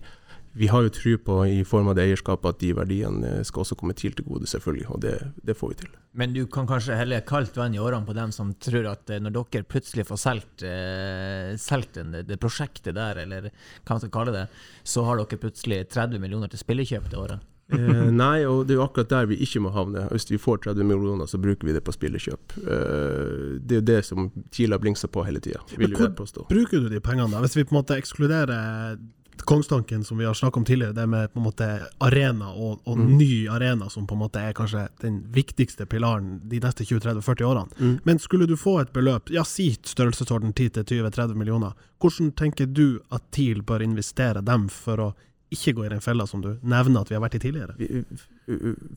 [0.53, 3.63] vi har jo tro på i form av det eierskapet at de verdiene eh, skal
[3.63, 4.85] også komme TIL til gode, selvfølgelig.
[4.93, 5.93] Og det, det får vi til.
[6.13, 9.21] Men du kan kanskje helle kaldt vann i årene på dem som tror at eh,
[9.23, 14.45] når dere plutselig får solgt eh, det, prosjektet der, eller hva man skal kalle det,
[14.85, 17.49] så har dere plutselig 30 millioner til spillekjøp det året.
[17.73, 20.05] Eh, nei, og det er jo akkurat der vi ikke må havne.
[20.13, 22.59] Hvis vi får 30 millioner, så bruker vi det på spillekjøp.
[22.61, 26.15] Eh, det er jo det som TIL har blingsa på hele tida, vil hvor- jeg
[26.21, 26.45] påstå.
[26.53, 27.41] Bruker du de pengene da?
[27.41, 29.01] Hvis vi på en måte ekskluderer
[29.45, 31.67] kongstanken som vi har snakket om tidligere, det med på en måte
[31.99, 33.17] arena og, og Mm.
[33.17, 37.69] ny arena som på en måte er kanskje den viktigste pilaren de neste 20-30-40 årene.
[37.79, 37.99] Mm.
[38.03, 43.23] Men skulle du få et beløp, ja si størrelsesorden 10-20-30 millioner, hvordan tenker du at
[43.31, 45.13] TIL bør investere dem for å
[45.55, 47.75] ikke gå i den fella som du nevner at vi har vært i tidligere?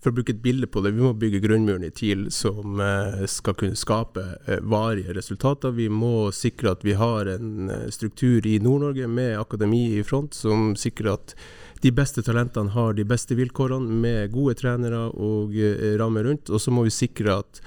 [0.02, 3.22] for å bruke et bilde på det, vi må bygge grunnmuren i TIL som eh,
[3.30, 5.74] skal kunne skape eh, varige resultater.
[5.76, 10.34] Vi må sikre at vi har en eh, struktur i Nord-Norge med akademi i front,
[10.34, 11.36] som sikrer at
[11.84, 15.54] de beste talentene har de beste vilkårene, med gode trenere og
[16.00, 16.50] rammer rundt.
[16.50, 17.60] Og så må vi sikre at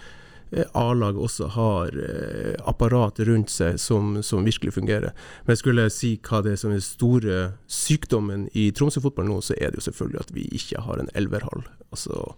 [0.73, 5.13] A-laget også har eh, apparat rundt seg som, som virkelig fungerer.
[5.45, 9.41] Men skulle jeg si hva det er som er store sykdommen i Tromsø fotball nå,
[9.45, 11.67] så er det jo selvfølgelig at vi ikke har en elverhall.
[11.93, 12.33] Altså,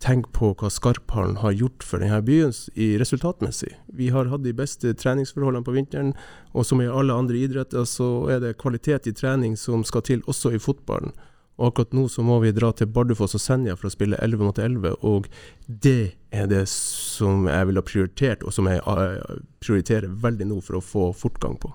[0.00, 2.54] tenk på hva Skarphallen har gjort for denne byen
[3.00, 3.74] resultatmessig.
[3.92, 6.14] Vi har hatt de beste treningsforholdene på vinteren,
[6.56, 10.24] og som i alle andre idretter så er det kvalitet i trening som skal til
[10.30, 11.12] også i fotballen.
[11.60, 14.46] Og akkurat nå så må vi dra til Bardufoss og Senja for å spille 11
[14.48, 15.28] mot 11, og
[15.68, 20.78] det er det som jeg ville prioritert, og som jeg eh, prioriterer veldig nå for
[20.78, 21.74] å få fortgang på.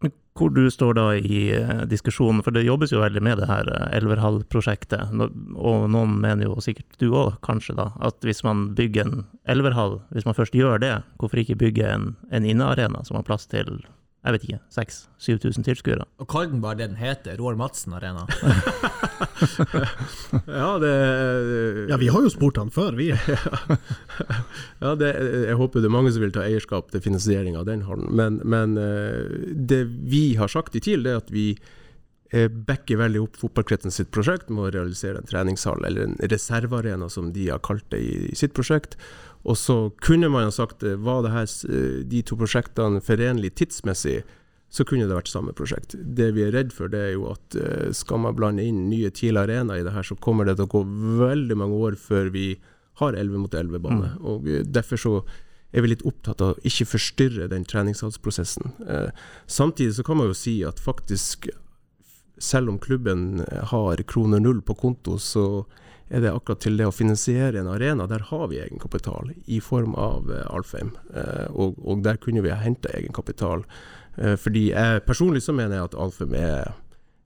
[0.00, 3.50] Men hvor du står da i eh, diskusjonen, for det jobbes jo veldig med det
[3.50, 5.12] her eh, Elverhall-prosjektet.
[5.12, 9.98] Og noen mener jo sikkert du òg, kanskje, da, at hvis man bygger en Elverhall,
[10.14, 13.82] hvis man først gjør det, hvorfor ikke bygge en, en innearena som har plass til
[14.26, 16.04] jeg vet ikke, 6000-7000 tilskuere?
[16.18, 18.26] Og kall den bare det den heter, Roar Madsen Arena.
[20.48, 20.90] Ja, det
[21.88, 23.12] Ja, vi har jo spurt han før, vi.
[24.82, 25.12] Ja, det,
[25.46, 28.10] jeg håper det er mange som vil ta eierskap til finansiering av den hallen.
[28.18, 31.46] Men, men eh, det vi har sagt i TIL, det er at vi
[32.34, 37.10] eh, backer veldig opp fotballkretsen sitt prosjekt med å realisere en treningshall, eller en reservearena
[37.12, 38.98] som de har kalt det i, i sitt prosjekt.
[39.48, 43.54] Og så kunne man ha sagt eh, var det her, eh, de to prosjektene forenlig
[43.58, 44.20] tidsmessig,
[44.68, 45.96] så kunne det vært samme prosjekt.
[45.96, 49.10] Det vi er redd for, det er jo at eh, skal man blande inn nye
[49.14, 50.82] TIL Arena i det her, så kommer det til å gå
[51.22, 52.50] veldig mange år før vi
[53.00, 54.16] har 11 mot 11-bane.
[54.28, 55.14] Og eh, derfor så
[55.72, 58.70] er vi litt opptatt av å ikke forstyrre den treningshalsprosessen.
[59.52, 61.44] Samtidig så kan man jo si at faktisk,
[62.40, 65.66] selv om klubben har kroner null på konto, så
[66.08, 69.94] er det akkurat til det å finansiere en arena, der har vi egenkapital i form
[69.98, 70.94] av eh, Alfheim.
[71.12, 73.64] Eh, og, og der kunne vi ha henta egenkapital.
[74.16, 76.74] Eh, fordi jeg personlig så mener jeg at Alfheim er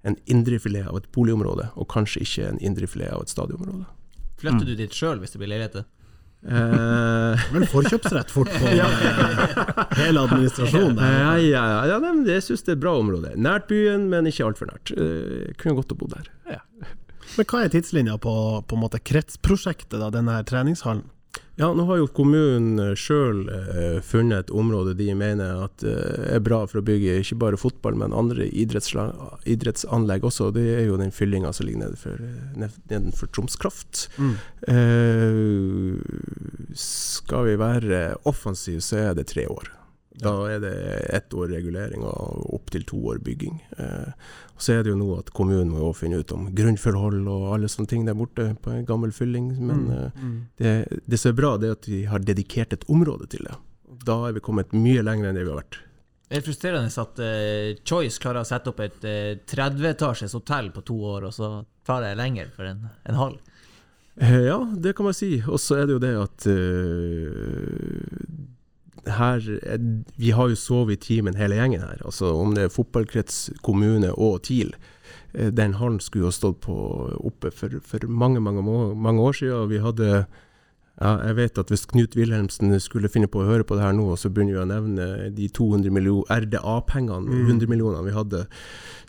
[0.03, 3.87] en indrefilet av et boligområde, og kanskje ikke en indrefilet av et stadionområde.
[4.43, 5.87] Flytter du dit sjøl hvis det blir leiligheter?
[6.43, 8.89] Eh, Vel forkjøpsrett fort på ja.
[10.01, 10.99] hele administrasjonen.
[10.99, 13.37] ja, ja, ja, ja, jeg syns det er et bra område.
[13.39, 14.95] Nært byen, men ikke altfor nært.
[14.97, 16.33] Eh, kunne godt ha bodd der.
[17.39, 18.33] Men hva er tidslinja på,
[18.69, 21.05] på en måte kretsprosjektet, da, denne her treningshallen?
[21.61, 26.41] Ja, nå har jo kommunen sjøl eh, funnet et område de mener at eh, er
[26.45, 30.49] bra for å bygge ikke bare fotball, men andre idrettsanlegg også.
[30.57, 34.07] Det er jo den fyllinga som ligger nedenfor, eh, ned- nedenfor Troms Kraft.
[34.17, 34.35] Mm.
[34.73, 36.01] Eh,
[36.79, 39.69] skal vi være offensive, så er det tre år.
[40.21, 40.73] Da er det
[41.17, 43.63] ett år regulering og opptil to år bygging.
[43.81, 44.11] Eh,
[44.61, 47.89] så er det jo nå at kommunen må finne ut om grunnforhold og alle sånne
[47.89, 49.49] ting der borte på en gammel fylling.
[49.57, 50.27] Men eh,
[50.61, 50.75] det,
[51.07, 53.57] det som er bra, det er at vi har dedikert et område til det.
[54.05, 55.81] Da er vi kommet mye lenger enn det vi har vært.
[56.33, 60.81] Det er frustrerende at uh, Choice klarer å sette opp et uh, 30-etasjes hotell på
[60.89, 61.51] to år, og så
[61.85, 63.37] tar det lenger for en, en halv.
[64.17, 65.43] Eh, Ja, det kan man si.
[65.47, 68.17] Og så er det jo det at eh,
[69.07, 69.79] her er,
[70.19, 71.99] Vi har jo sovet i timen hele gjengen her.
[72.05, 74.75] Altså Om det er fotballkrets, kommune og TIL.
[75.35, 76.77] Eh, Den hallen skulle jo stått på,
[77.19, 79.59] oppe for, for mange, mange, mange år siden.
[79.65, 80.27] Og vi hadde
[81.01, 83.95] ja, jeg vet at hvis Knut Wilhelmsen skulle finne på å høre på det her
[83.97, 88.43] nå, så begynner vi å nevne de 200 millioner RDA-pengene, 100 millionene vi hadde,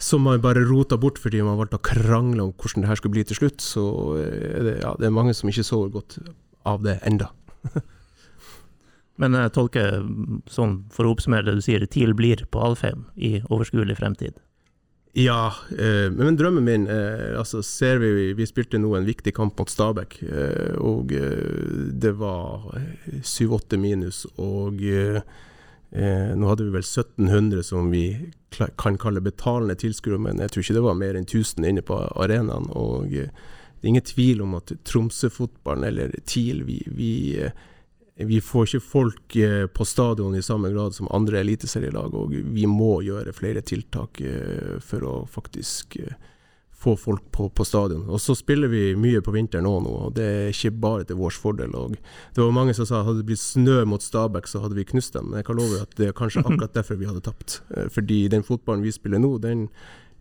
[0.02, 3.18] som man bare rota bort fordi man valgte å krangle om hvordan det her skulle
[3.18, 3.84] bli til slutt, så
[4.16, 6.18] det, ja, det er mange som ikke sover godt
[6.66, 7.30] av det enda.
[9.22, 10.00] Men jeg tolker
[10.50, 14.40] sånn, for å oppsummere det du sier, TIL blir på Alfheim i overskuelig fremtid.
[15.14, 19.60] Ja, eh, men drømmen min eh, altså ser vi, vi spilte nå en viktig kamp
[19.62, 22.66] mot Stabæk, eh, og eh, det var
[23.22, 25.20] 7-8 minus, og eh,
[25.94, 28.08] eh, nå hadde vi vel 1700 som vi
[28.82, 32.00] kan kalle betalende tilskuere, men jeg tror ikke det var mer enn 1000 inne på
[32.18, 32.66] arenaen.
[32.74, 37.14] og det er ingen tvil om at Tromsø-fotballen, eller TIL, vi, vi,
[38.16, 42.68] vi får ikke folk eh, på stadion i samme grad som andre eliteserielag, og vi
[42.70, 46.14] må gjøre flere tiltak eh, for å faktisk eh,
[46.78, 48.04] få folk på, på stadion.
[48.12, 51.18] Og så spiller vi mye på vinteren òg nå, og det er ikke bare til
[51.18, 51.74] vår fordel.
[51.80, 54.78] Og det var mange som sa at hadde det blitt snø mot Stabæk, så hadde
[54.78, 55.32] vi knust dem.
[55.32, 57.62] Men jeg kan love at det er kanskje akkurat derfor vi hadde tapt.
[57.96, 59.70] Fordi den fotballen vi spiller nå, den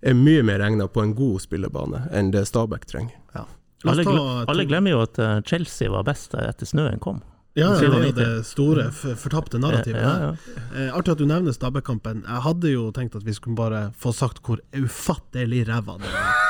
[0.00, 3.20] er mye mer egna på en god spillebane enn det Stabæk trenger.
[3.36, 3.44] Ja.
[3.90, 4.06] Alle,
[4.46, 5.18] alle glemmer jo at
[5.50, 7.18] Chelsea var best etter snøen kom.
[7.52, 10.00] Ja, ja, det er jo det store fortapte narrativet.
[10.00, 10.62] Ja, ja, ja.
[10.72, 12.22] Eh, artig at du nevner Stabæk-kampen.
[12.24, 16.40] Jeg hadde jo tenkt at vi skulle bare få sagt hvor ufattelig ræva det var.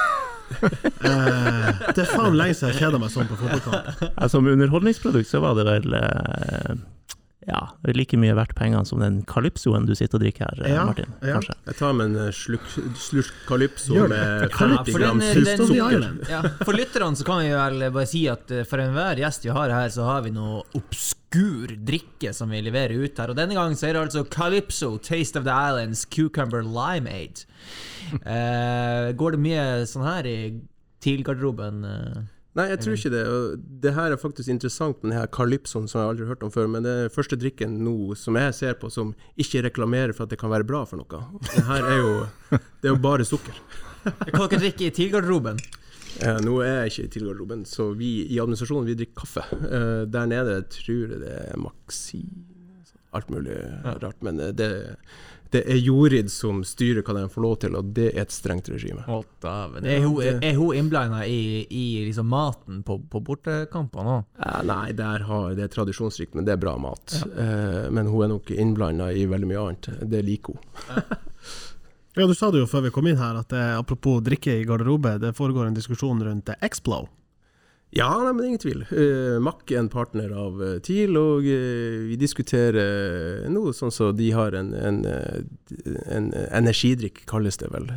[1.08, 4.30] eh, det er faen lenge siden jeg kjeda meg sånn på fotballkamp.
[4.30, 6.74] Som underholdningsprodukt så var det vel eh,
[7.48, 10.85] ja, like mye verdt pengene som den calypsoen du sitter og drikker her, eh, Ja,
[10.87, 11.09] Martin.
[11.20, 11.33] ja.
[11.40, 11.57] Kanskje.
[11.66, 12.68] Jeg tar med en eh, slurk,
[13.02, 14.85] slurk Calypso med Calypso.
[14.85, 16.07] 50 for gram the sukker.
[16.31, 19.50] Ja, for lytterne så kan vi vel bare si at eh, for enhver gjest vi
[19.57, 23.31] har her, så har vi noe obskur drikke som vi leverer ut her.
[23.35, 27.42] Og denne gangen så er det altså Calypso Taste of the Islands Cucumber Limeade.
[28.22, 30.37] Eh, går det mye sånn her i
[31.02, 31.83] TIL-garderoben?
[32.52, 32.58] Eh?
[32.58, 33.24] Nei, jeg tror ikke det.
[33.82, 36.68] Det her er faktisk interessant med denne Calypsoen som jeg aldri har hørt om før.
[36.68, 40.34] Men det er første drikken nå som jeg ser på som ikke reklamerer for at
[40.34, 41.22] det kan være bra for noe.
[41.48, 42.12] Det her er jo,
[42.52, 43.56] det er jo bare sukker.
[44.34, 45.60] Hva dere drikker i TIL-garderoben?
[46.20, 49.46] Eh, nå er jeg ikke i TIL-garderoben, så vi i administrasjonen vi drikker kaffe.
[49.48, 52.26] Eh, der nede tror jeg det er Maxi
[53.12, 54.22] Alt mulig rart.
[54.24, 54.70] Men det det,
[55.52, 58.70] det er Jorid som styrer hva de får lov til, og det er et strengt
[58.72, 59.04] regime.
[59.06, 59.20] Å.
[59.44, 64.28] Er hun, er hun innblanda i, i liksom maten på, på bortekampene òg?
[64.40, 67.18] Eh, nei, der har, det er tradisjonsrikt, men det er bra mat.
[67.32, 69.90] Eh, men hun er nok innblanda i veldig mye annet.
[70.08, 70.88] Det liker hun.
[72.14, 74.64] Ja, Du sa det jo før vi kom inn her, at det, apropos drikke i
[74.68, 77.06] garderobe, det foregår en diskusjon rundt eh, Explo.
[77.92, 78.85] Ja, nei, men ingen tvil.
[78.88, 84.09] Uh, Mack er en partner av uh, TIL, og uh, vi diskuterer noe sånn som
[84.09, 87.90] så de har en, en, en energidrikk, kalles det vel,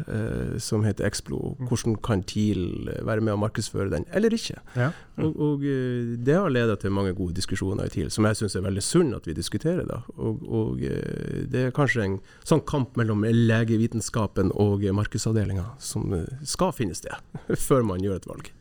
[0.61, 1.55] som heter Explo.
[1.69, 4.59] Hvordan kan TIL være med å markedsføre den, eller ikke?
[4.75, 4.89] Ja.
[5.23, 8.67] Og, og det har ledet til mange gode diskusjoner i TIL, som jeg syns er
[8.67, 9.87] veldig sunn at vi diskuterer.
[9.87, 10.01] da.
[10.19, 16.99] Og, og det er kanskje en sånn kamp mellom legevitenskapen og markedsavdelinga som skal finne
[16.99, 17.15] sted,
[17.69, 18.53] før man gjør et valg.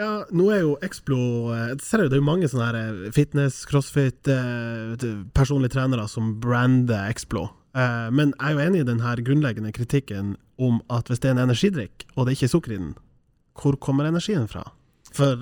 [0.00, 1.20] Ja, nå er jo Explo
[1.52, 6.06] eh, ser jeg, Det er jo mange sånne her eh, fitness, crossfit, eh, personlige trenere
[6.08, 7.50] som brander Explo.
[7.70, 11.36] Men jeg er jo enig i den her grunnleggende kritikken om at hvis det er
[11.36, 12.88] en energidrikk, og det ikke er sukker i den,
[13.54, 14.64] hvor kommer energien fra?
[15.14, 15.38] For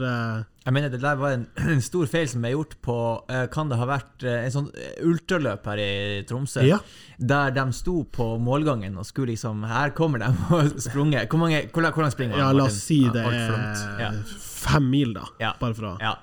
[0.68, 2.96] Jeg mener det der var en, en stor feil som ble gjort på
[3.32, 4.66] eh, Kan det ha vært eh, en sånn
[5.06, 5.92] ultraløp her i
[6.28, 6.60] Tromsø?
[6.66, 6.76] Ja.
[7.16, 10.28] Der de sto på målgangen og skulle liksom Her kommer de
[10.58, 11.24] og sprunget.
[11.32, 15.24] Hvor, mange, hvor, hvor springer ja, la oss si det er fem mil, da.
[15.40, 15.54] Ja.
[15.60, 16.18] Bare for å Ja.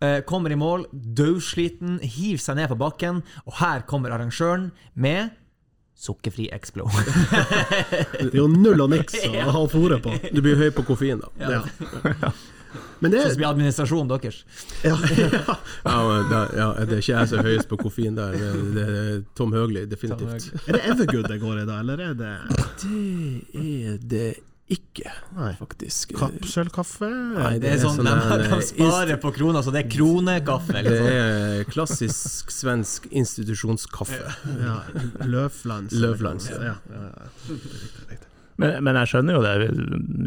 [0.00, 5.34] Eh, kommer i mål, dødsliten, hiver seg ned på bakken, og her kommer arrangøren med
[6.00, 6.86] sukkerfri Explo.
[8.16, 10.16] Det er jo null og niks å ha fôret på.
[10.32, 11.60] Du blir høy på koffein, da.
[11.60, 12.32] Ja.
[13.00, 14.42] Men det Sånn som i administrasjonen deres.
[14.84, 14.96] ja,
[15.84, 18.36] Ja, men det, ja, det er ikke jeg som er høyest på koffein der.
[18.36, 20.52] Det, det er Tom Høgli, definitivt.
[20.66, 22.36] Er det Evergood det går i da, eller er det
[22.84, 24.28] Det er det
[24.70, 25.48] ikke, Nei.
[25.58, 26.12] faktisk.
[26.14, 27.08] kapselkaffe?
[27.10, 30.76] Nei, Det er sånn de der, kan eh, spare på kroner, så det er kronekaffe.
[30.76, 31.08] Det Liksom.
[31.10, 34.20] er klassisk svensk institusjonskaffe.
[34.62, 34.76] Ja,
[35.26, 35.96] Løflands.
[35.98, 36.46] Løflands.
[36.54, 36.62] ja.
[36.70, 36.76] ja.
[36.86, 37.08] ja,
[38.14, 38.26] ja.
[38.60, 39.52] Men, men jeg skjønner jo det.
[39.62, 39.68] Vi,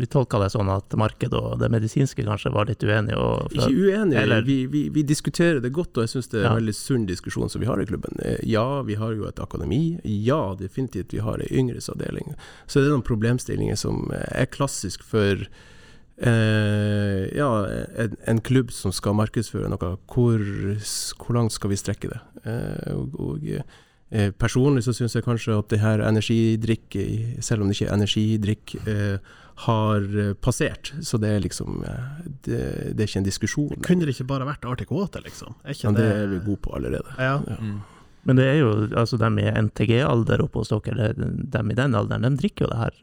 [0.02, 3.18] vi tolka det sånn at markedet og det medisinske kanskje var litt uenige.
[3.54, 6.52] Ikke uenige, Eller- vi, vi, vi diskuterer det godt, og jeg syns det er en
[6.52, 6.56] Ja.
[6.60, 8.18] veldig sunn diskusjon som vi har i klubben.
[8.26, 10.00] Eh, Ja, vi har jo et akademi.
[10.04, 12.34] Ja, definitivt vi har ei yngresavdeling.
[12.68, 15.46] Så det er noen problemstillinger som er klassisk for
[16.18, 17.50] eh, ja,
[17.98, 19.96] en, en klubb som skal markedsføre noe.
[20.12, 20.44] Hvor,
[21.20, 22.22] hvor langt skal vi strekke det?
[22.46, 23.64] Eh, og, og eh,
[24.38, 26.98] personlig så syns jeg kanskje at det her energidrikk,
[27.44, 29.18] selv om det ikke er energidrikk, eh,
[29.66, 30.92] har eh, passert.
[31.06, 32.60] Så det er liksom eh, det,
[32.98, 33.82] det er ikke en diskusjon.
[33.86, 35.56] Kunne det ikke bare vært Arctic Water, liksom?
[35.64, 37.18] Er ikke Men det er vi gode på allerede.
[37.22, 37.36] Ja.
[37.60, 37.82] Mm.
[38.24, 41.14] Men det er jo altså dem i NTG-alder oppe hos dere, eller
[41.58, 43.00] dem i den alderen, de drikker jo det her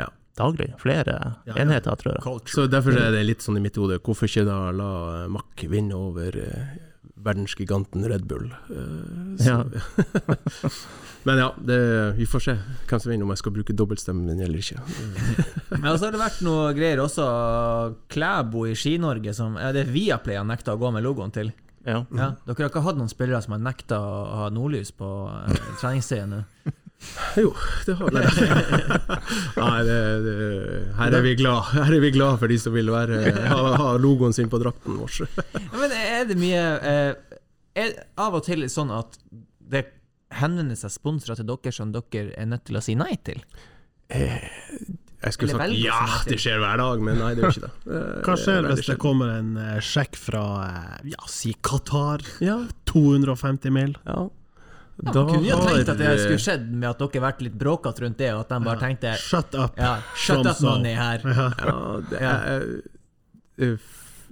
[0.00, 0.08] Ja.
[0.40, 0.72] daglig.
[0.82, 1.54] Flere Ja, ja.
[1.62, 2.22] enheter, tror jeg.
[2.24, 2.54] Culture.
[2.56, 4.90] Så derfor er det litt sånn i mitt hode, hvorfor ikke da la
[5.24, 6.74] eh, Mack vinne over eh,
[7.18, 8.48] verdensgiganten Red Bull?
[9.44, 9.64] Ja.
[10.60, 10.70] så-
[11.26, 11.76] Men ja, det,
[12.16, 12.52] vi får se
[12.88, 14.78] hvem som vinner, om jeg skal bruke dobbeltstemmen min eller ikke.
[15.82, 17.24] Men så har det vært noe greier også.
[18.08, 21.50] Klæbo i Ski-Norge som ja, Det er Viaplay han nekta å gå med logoen til.
[21.88, 22.02] Ja.
[22.14, 25.08] Ja, dere har ikke hatt noen spillere som har nekta å ha nordlys på
[25.82, 26.40] treningsstedet nå?
[27.38, 27.52] Jo,
[27.86, 28.22] det har vi.
[29.62, 30.34] Nei, det, det,
[30.98, 33.20] her er vi glad Her er vi glad for de som vil være,
[33.52, 35.20] ha, ha logoen sin på drakten vår.
[35.78, 37.38] Men er det mye eh,
[37.78, 39.18] Er det av og til sånn at
[39.70, 39.84] det
[40.42, 43.40] henvender seg sponsorer til dere som dere er nødt til å si nei til?
[44.08, 47.72] Jeg skulle sagt ja, det skjer hver dag, men nei, det gjør ikke det.
[47.98, 52.22] Eh, Hva skjer hvis det kommer en eh, sjekk fra eh, ja, si Qatar?
[52.44, 52.58] Ja,
[52.90, 53.96] 250 mil?
[54.08, 54.26] ja.
[54.98, 57.58] Ja, da kunne jo tenkt at det eh, skulle skjedd med at dere vært litt
[57.58, 59.76] bråkete rundt det, og at de bare tenkte Shut up.
[59.78, 61.22] Ja, shut up money her.
[61.22, 61.44] Ja.
[61.62, 61.76] Ja,
[62.10, 62.64] det er,
[63.62, 63.76] eh,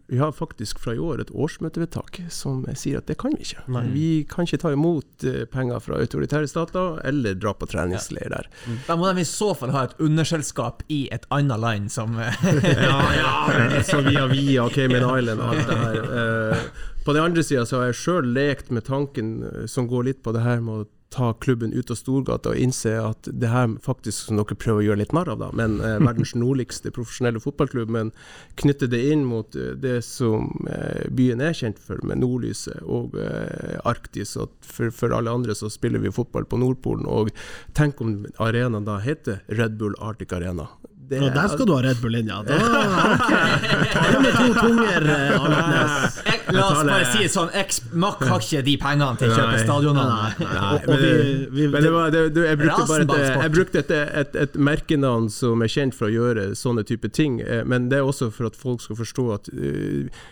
[0.08, 3.64] vi har faktisk fra i år et årsmøtevedtak som sier at det kan vi ikke.
[3.74, 3.84] Nei.
[3.90, 8.50] Vi kan ikke ta imot eh, penger fra autoritære stater, eller dra på treningsleir der.
[8.86, 12.98] Da må de i så fall ha et underselskap i et annet land som Ja,
[13.18, 16.12] ja, så via via Cayman Island og alt det her.
[16.22, 16.68] Eh,
[17.06, 20.34] på den andre sida har jeg sjøl lekt med tanken eh, som går litt på
[20.34, 24.26] det her med å ta klubben ut av Storgata og innse at det her faktisk
[24.26, 27.92] som dere prøver å gjøre litt narr av, da, men eh, verdens nordligste profesjonelle fotballklubb,
[27.92, 28.12] men
[28.60, 33.16] knytte det inn mot eh, det som eh, byen er kjent for, med nordlyset og
[33.22, 37.30] eh, Arktis, og for, for alle andre så spiller vi fotball på Nordpolen, og
[37.78, 40.68] tenk om arenaen da heter Red Bull Arctic Arena.
[41.08, 42.40] Det, Og der skal du ha Red Bull-linja.
[42.46, 42.56] Da,
[43.14, 44.12] okay.
[44.12, 48.62] Det med to tunger, eh, la oss bare si det sånn, Ex Mack har ikke
[48.66, 50.16] de pengene til å kjøpe stadionene.
[50.16, 53.28] Nei, Nei, og, og men, vi, men det var, det, det, jeg brukte bare et,
[53.44, 53.92] jeg brukte et,
[54.22, 58.00] et, et merkenavn som er kjent for å gjøre sånne type ting, eh, men det
[58.00, 60.24] er også for at folk skal forstå at eh,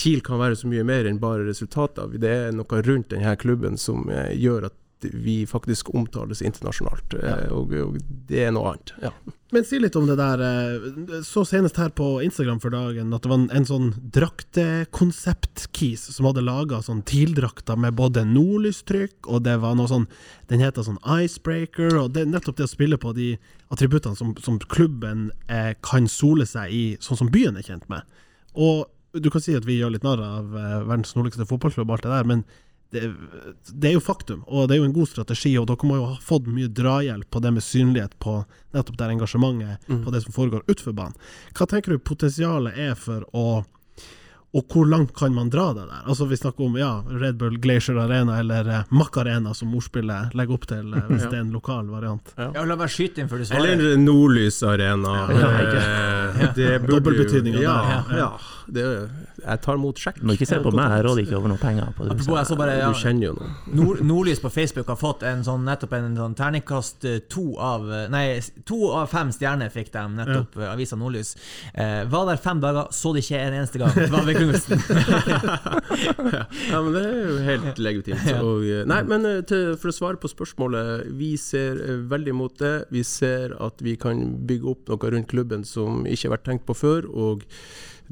[0.00, 2.16] TIL kan være så mye mer enn bare resultater.
[2.20, 7.34] Det er noe rundt denne klubben som gjør at vi faktisk omtales internasjonalt, ja.
[7.52, 8.92] og, og det er noe annet.
[9.02, 9.10] Ja.
[9.52, 10.40] Men si litt om det der.
[10.42, 16.06] eh, Så senest her på Instagram for dagen at det var en, en sånn draktekonsept-kis
[16.16, 20.08] som hadde laga sånn TIL-drakter med både nordlystrykk, og det var noe sånn
[20.50, 23.34] Den heter sånn Icebreaker, og det er nettopp det å spille på de
[23.72, 28.02] attributtene som, som klubben eh, kan sole seg i, sånn som byen er kjent med.
[28.54, 31.96] Og du kan si at vi gjør litt narr av eh, verdens nordligste fotballklubb og
[31.96, 32.44] alt det der, men
[32.92, 33.12] det,
[33.72, 36.08] det er jo faktum, og det er jo en god strategi, og dere må jo
[36.12, 38.36] ha fått mye drahjelp på det med synlighet på
[38.76, 41.16] nettopp det engasjementet på det som foregår utenfor banen.
[41.58, 43.64] Hva tenker du potensialet er for å
[44.54, 46.02] og hvor langt kan man dra det der?
[46.06, 50.34] Altså Vi snakker om ja, Red Bull Glacier Arena eller eh, Mack Arena, som ordspillet
[50.38, 52.30] legger opp til, eh, hvis det er en lokal variant.
[52.38, 53.72] Ja, la meg skyte inn før du svarer.
[53.74, 55.14] Eller Nordlys Arena.
[55.34, 57.74] Ja, ja, det burde Dobbeltbetydninga ja,
[58.06, 58.30] der, Ja,
[58.78, 58.86] det,
[59.44, 60.20] jeg tar imot sjekk.
[60.24, 62.16] Må ikke se på meg, jeg råder ikke over noen penger på det.
[62.16, 63.54] Apropos, jeg så bare ja, Du kjenner jo noen.
[63.80, 67.86] Nord, Nordlys på Facebook har fått en sånn, nettopp en sånn terningkast eh, to av
[67.90, 68.24] eh, Nei,
[68.68, 70.72] to av fem stjerner fikk de nettopp ja.
[70.72, 71.34] avisa Nordlys.
[71.72, 73.94] Eh, var der fem dager, så det ikke en eneste gang.
[73.96, 74.84] Det var begrunnelsen.
[76.70, 78.26] Ja, men det er jo helt legitimt.
[78.40, 82.36] Og, eh, nei, men eh, til, for å svare på spørsmålet, vi ser eh, veldig
[82.36, 82.74] mot det.
[82.94, 86.68] Vi ser at vi kan bygge opp noe rundt klubben som ikke har vært tenkt
[86.68, 87.10] på før.
[87.10, 87.44] og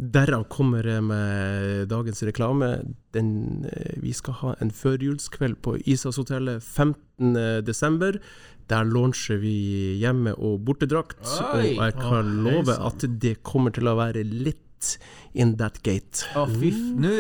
[0.03, 2.73] Derav kommer jeg med dagens reklame.
[3.15, 8.19] Den, eh, vi skal ha en førjulskveld på Isashotellet 15.12.
[8.69, 11.21] Der launcher vi hjemme- og bortedrakt.
[11.23, 14.59] Og jeg kan love at det kommer til å være litt
[15.35, 16.25] in that gate.
[16.35, 16.73] Å, fy.
[16.99, 17.13] Nå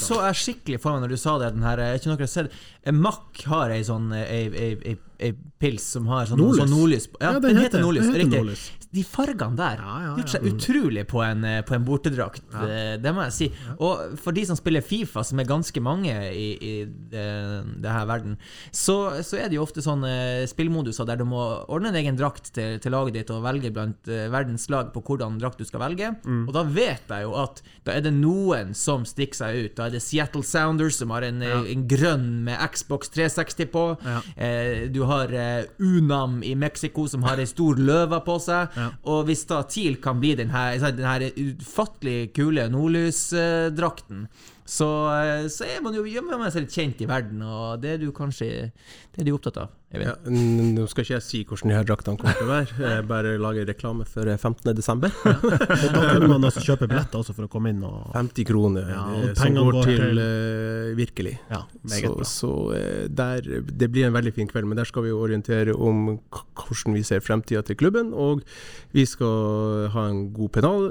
[0.00, 1.52] så jeg skikkelig for meg når du sa det.
[1.52, 2.50] Den her, jeg ikke noe sett
[2.84, 6.62] eh, Mack har ei sånn eh, ei, ei, ei, ei pils som har sånn Nordlys.
[6.64, 7.06] sånn nordlys.
[7.12, 8.04] på- Ja, den, heter Nordlys.
[8.06, 8.38] den heter riktig.
[8.40, 8.70] Nordlys.
[8.96, 10.38] De fargene der Ja, ja, gjort ja.
[10.38, 12.42] seg utrolig på en, eh, på en bortedrakt.
[12.56, 13.48] Eh, Det må jeg si.
[13.78, 16.72] Og for de som spiller Fifa, som er ganske mange i, i
[17.12, 17.26] det,
[17.84, 18.36] det her verden,
[18.72, 22.52] så, så er det jo ofte sånne spillmoduser der du må ordne en egen drakt
[22.56, 25.82] til, til laget ditt og velge blant eh, verdens lag på hvordan drakt du skal
[25.84, 26.12] velge.
[26.24, 26.46] Mm.
[26.48, 29.74] Og da vet jeg jo at da er det noen som stikker seg ut.
[29.78, 33.84] Da er det Seattle Sounders som har en, eh, en grønn med Xbox 360 på.
[34.36, 38.72] Eh, du har eh, Unam i Mexico som har ei stor løve på seg.
[39.06, 44.26] Og hvis da TIL kan bli den her, den her ufattelig kule nordlysdrakten,
[44.66, 47.96] så, eh, så er man jo gjør man seg litt kjent i verden, og det
[47.96, 48.48] er du kanskje
[49.16, 49.68] det er du opptatt av.
[49.96, 53.04] Ja, nå skal ikke jeg si hvordan de her draktene kommer til å være, jeg
[53.08, 54.74] bare lager reklame for 15.
[54.76, 55.14] desember.
[55.24, 55.46] Og
[55.94, 59.04] da kunne man altså kjøpe billetter også for å komme inn og 50 kroner Ja,
[59.14, 61.36] og som går går til til- eh, virkelig.
[61.48, 62.28] Ja, meget Så, bra.
[62.34, 66.18] så eh, der, det blir en veldig fin kveld, men der skal vi orientere om
[66.34, 68.12] k- hvordan vi ser fremtida til klubben.
[68.12, 68.42] Og
[68.92, 70.90] vi skal ha en god penal...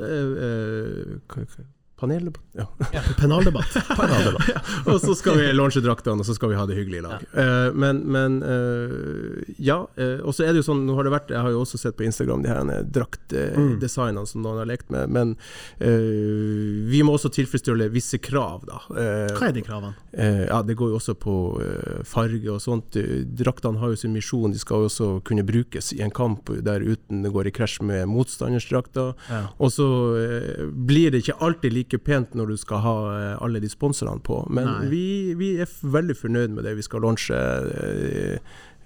[2.01, 2.19] Eh,
[2.51, 2.67] Ja.
[2.93, 3.01] ja.
[3.19, 3.73] Penaldebatt.
[3.87, 4.49] Penaldebatt.
[4.55, 4.61] Ja.
[4.93, 7.23] Og så skal vi launche draktene, og så skal vi ha det hyggelig i lag.
[7.33, 9.79] Eh, men men uh, ja.
[9.97, 11.79] Uh, og så er det jo sånn, nå har det vært Jeg har jo også
[11.79, 15.33] sett på Instagram de her draktdesignene som noen har lekt med, men
[15.79, 18.79] eh, vi må også tilfredsstille visse krav, da.
[18.93, 19.95] Eh, Hva er de kravene?
[20.11, 21.35] Eh, ja, det går jo også på
[22.07, 22.97] farge og sånt.
[23.39, 26.83] Draktene har jo sin misjon, de skal jo også kunne brukes i en kamp der
[26.85, 29.13] uten det går i krasj med motstanders drakter.
[29.31, 29.41] Ja.
[29.57, 29.87] Og så
[30.71, 34.43] blir det ikke alltid like pent når du skal ha eh, alle de sponsorene på,
[34.53, 38.37] men vi, vi er veldig fornøyd med det vi skal launche eh,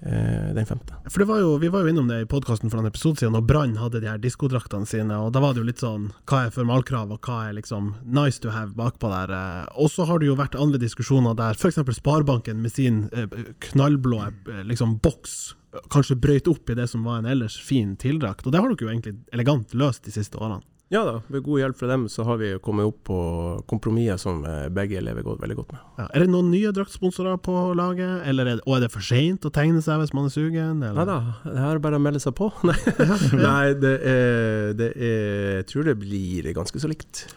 [0.04, 0.98] eh, den femte.
[1.10, 3.38] For det var jo, Vi var jo innom det i podkasten for en episode siden,
[3.40, 5.18] og Brann hadde de her diskodraktene sine.
[5.18, 8.42] og Da var det jo litt sånn Hva er formalkrav, og hva er liksom nice
[8.44, 9.36] to have bakpå der?
[9.76, 11.80] Og så har det jo vært andre diskusjoner der f.eks.
[12.00, 13.08] Sparebanken med sin
[13.70, 14.22] knallblå
[14.68, 15.56] liksom boks
[15.94, 18.46] kanskje brøyt opp i det som var en ellers fin tildrakt.
[18.46, 20.64] Og det har dere jo egentlig elegant løst de siste årene.
[20.90, 23.18] Ja da, ved god hjelp fra dem så har vi kommet opp på
[23.70, 25.84] kompromisser som eh, begge lever godt, veldig godt med.
[26.00, 26.08] Ja.
[26.18, 29.46] Er det noen nye draktsponsorer på laget, eller er det, og er det for seint
[29.46, 30.82] å tegne seg hvis man er sugen?
[30.82, 31.06] Nei Eller?
[31.06, 32.50] da, det er bare å melde seg på.
[32.70, 32.78] Nei,
[33.38, 37.28] Nei det, er, det er Jeg tror det blir ganske så likt.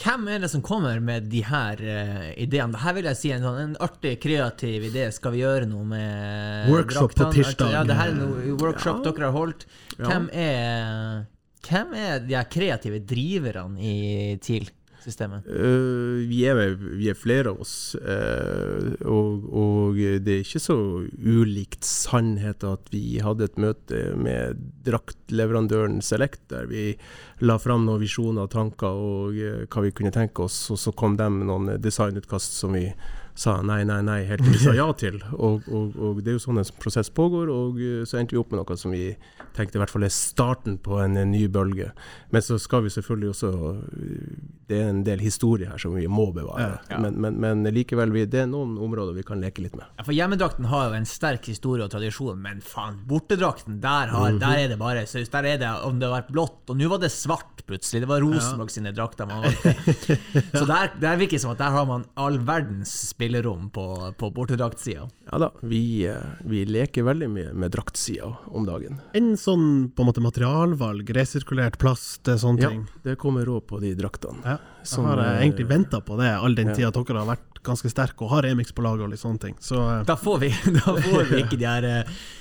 [0.00, 2.78] Hvem er det som kommer med de her uh, ideene?
[2.80, 5.08] Her vil jeg si en, sånn, en artig, kreativ idé.
[5.12, 7.34] Skal vi gjøre noe med Workshop på draktene?
[7.36, 7.74] tirsdag.
[7.74, 9.10] Ja, det her er noe workshop Ja.
[9.10, 9.66] dere har holdt.
[9.98, 10.06] Ja.
[10.08, 11.28] Hvem er
[11.66, 14.70] hvem er de kreative driverne i TIL?
[15.04, 15.46] systemet?
[15.46, 16.42] Øh, vi,
[16.98, 20.76] vi er flere av oss, uh, og, og det er ikke så
[21.16, 26.90] ulikt sannhet at vi hadde et møte med draktleverandøren Select, der vi
[27.44, 30.94] la fram noen visjoner og tanker og uh, hva vi kunne tenke oss, og så
[30.96, 32.88] kom de med noen designutkast som vi
[33.40, 35.16] sa nei, nei, nei, helt til vi sa ja til.
[35.32, 38.40] Og, og, og det er jo sånn en prosess pågår, og øh, så endte vi
[38.40, 39.14] opp med noe som vi
[39.56, 41.90] tenkte i hvert fall er starten på en, en ny bølge.
[42.34, 44.26] Men så skal vi selvfølgelig også øh,
[44.70, 46.82] Det er en del historie her som vi må bevare.
[46.90, 47.00] Ja.
[47.02, 49.88] Men, men, men likevel, vi, det er noen områder vi kan leke litt med.
[49.96, 54.36] Ja, for Hjemmedrakten har jo en sterk historie og tradisjon, men faen, bortedrakten, der, har,
[54.38, 55.32] der er det bare saus.
[55.32, 58.04] Der er det om det har vært blått, og nå var det svart plutselig.
[58.04, 59.74] Det var Rosenborg sine drakter man valgte.
[60.58, 62.92] Så der, der virker det som at der har man all verdens
[63.30, 65.08] spillerom på, på bortedraktsida.
[65.32, 68.98] Ja da, vi, eh, vi leker veldig mye med draktsida om dagen.
[69.14, 72.86] En sånn på en måte materialvalg, resirkulert plast, eh, sånne Ja, ting.
[73.04, 74.42] det kommer råd på de draktene.
[74.44, 74.58] Ja.
[74.80, 76.74] Jeg Som, har jeg eh, egentlig venta på det all den ja.
[76.74, 79.54] tida dere har vært ganske sterke og har remix på laget og litt sånne ting.
[79.60, 79.76] Så
[80.08, 80.48] Da får vi,
[80.80, 81.86] da får vi ikke de her,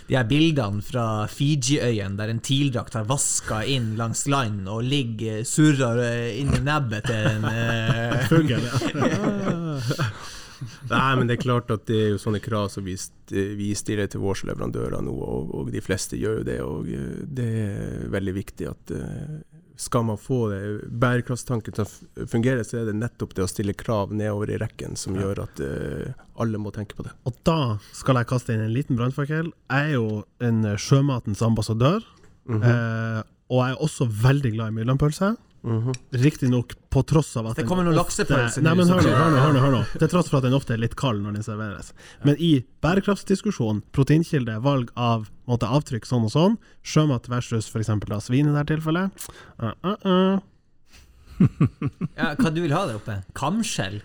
[0.08, 5.44] de her bildene fra Fiji-øyen der en TIL-drakt har vaska inn langs land og ligger
[5.46, 7.48] surrer inn i nebbet til en
[8.32, 10.10] fugl, ja.
[10.92, 12.96] Nei, men det er klart at det er jo sånne krav som vi,
[13.32, 16.60] vi stiller til våre leverandører nå, og, og de fleste gjør jo det.
[16.66, 19.40] Og eh, det er veldig viktig at eh,
[19.80, 20.62] skal man få det,
[21.00, 24.98] bærekraftstanken til å fungere, så er det nettopp det å stille krav nedover i rekken
[25.00, 26.10] som gjør at uh,
[26.44, 27.14] alle må tenke på det.
[27.24, 29.54] Og da skal jeg kaste inn en liten brannfakkel.
[29.72, 32.04] Jeg er jo en sjømatens ambassadør,
[32.50, 32.64] Mhm.
[32.66, 33.22] eh,
[33.54, 35.32] og jeg er også veldig glad i Myrlandpølse.
[35.64, 35.94] Mhm.
[36.12, 39.32] Riktignok på tross av at Det kommer noen laksepølser laksepølse Nei, men hør nå, hør
[39.34, 39.82] nå, hør nå, hør nå.
[40.00, 41.92] Til tross for at den ofte er litt kald når den serveres.
[42.24, 47.92] Men i bærekraftsdiskusjonen, proteinkilde, valg av måte, avtrykk sånn og sånn, sjømat versus f.eks.
[48.24, 49.28] svin i dette tilfellet
[49.64, 50.40] uh, uh, uh.
[52.16, 53.20] ja, Hva du vil ha der oppe?
[53.36, 54.00] Kamskjell?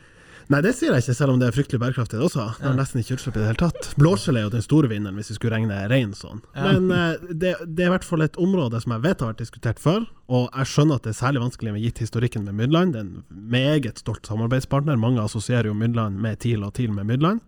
[0.52, 2.44] Nei, det sier jeg ikke, selv om det er fryktelig bærekraftig det også.
[2.58, 3.86] Det har nesten ikke utslipp i det hele tatt.
[4.00, 6.42] Blåskjell er jo den store vinneren, hvis vi skulle regne rein sånn.
[6.56, 9.40] Men eh, det, det er i hvert fall et område som jeg vet har vært
[9.40, 12.92] diskutert før, og jeg skjønner at det er særlig vanskelig med gitt historikken med Mydland.
[12.92, 15.00] Det er en meget stolt samarbeidspartner.
[15.00, 17.40] Mange assosierer jo Mydland med TIL og TIL med Mydland.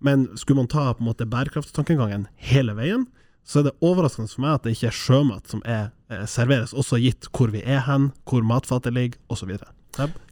[0.00, 3.08] Men skulle man ta på en måte bærekraftstankegangen hele veien,
[3.44, 6.72] så er det overraskende for meg at det ikke er sjømat som er, eh, serveres,
[6.76, 9.56] også gitt hvor vi er hen, hvor matfatet ligger, osv.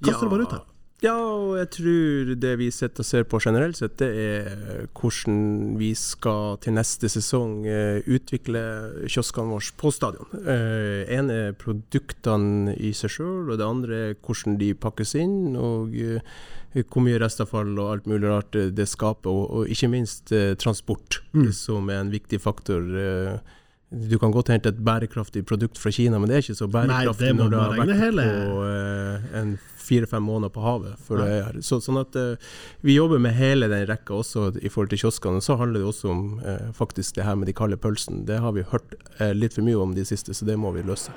[0.04, 0.64] Kaster det bare ut her.
[0.98, 5.76] Ja, og jeg tror det vi sitter og ser på generelt sett, det er hvordan
[5.78, 8.62] vi skal til neste sesong eh, utvikle
[9.06, 10.26] kioskene våre på stadion.
[10.42, 15.54] Eh, en er produktene i seg sjøl, og det andre er hvordan de pakkes inn,
[15.54, 16.18] og eh,
[16.82, 21.22] hvor mye restavfall og alt mulig rart det skaper, og, og ikke minst eh, transport,
[21.38, 21.52] Mm.
[21.54, 22.82] som er en viktig faktor.
[22.98, 23.38] Eh,
[23.90, 27.30] du kan godt hente et bærekraftig produkt fra Kina, men det er ikke så bærekraftig
[27.30, 29.54] Nei, når du har vært hele- på eh, en
[29.88, 30.98] fire-fem måneder på havet.
[31.24, 31.60] er.
[31.64, 32.36] Så, sånn at uh,
[32.84, 35.40] Vi jobber med hele den rekka også i forhold til kioskene.
[35.40, 38.26] Så handler det også om uh, faktisk det her med de kalde pølsene.
[38.26, 38.94] Det har vi hørt
[39.32, 41.10] litt for mye om de siste, så det må vi løse.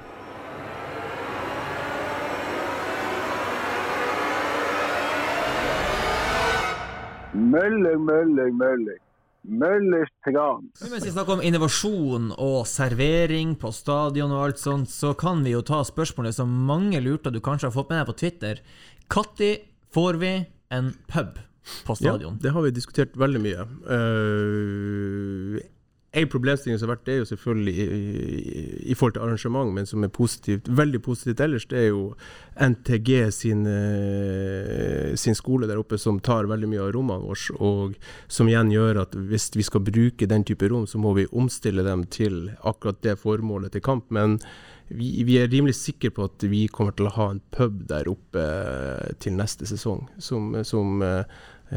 [7.33, 9.10] Mølling, mølling, mølling.
[9.41, 10.67] Møllers tran.
[10.81, 15.41] Men Mens vi snakker om innovasjon og servering på stadion og alt sånt, så kan
[15.45, 18.61] vi jo ta spørsmålet som mange lurte, du kanskje har fått med deg på Twitter.
[19.11, 20.33] Når får vi
[20.71, 21.41] en pub
[21.87, 22.37] på stadion?
[22.37, 23.65] Ja, det har vi diskutert veldig mye.
[23.89, 25.57] Uh,
[26.13, 29.69] en problemstilling som har vært, det er jo selvfølgelig i, i, i forhold til arrangement,
[29.71, 32.01] men som er positivt, veldig positivt ellers, det er jo
[32.59, 37.95] NTG sin, eh, sin skole der oppe som tar veldig mye av rommene våre, og
[38.27, 41.85] som igjen gjør at hvis vi skal bruke den type rom, så må vi omstille
[41.87, 44.11] dem til akkurat det formålet til kamp.
[44.11, 44.35] Men
[44.91, 48.11] vi, vi er rimelig sikre på at vi kommer til å ha en pub der
[48.11, 48.43] oppe
[49.23, 51.23] til neste sesong, som, som eh,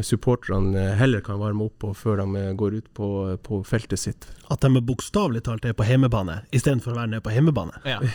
[0.02, 3.08] supporterne heller kan varme opp på før de eh, går ut på,
[3.42, 4.26] på feltet sitt.
[4.50, 7.82] At de bokstavelig talt er på hjemmebane, istedenfor å være nede på hjemmebane.
[7.86, 8.00] Ja.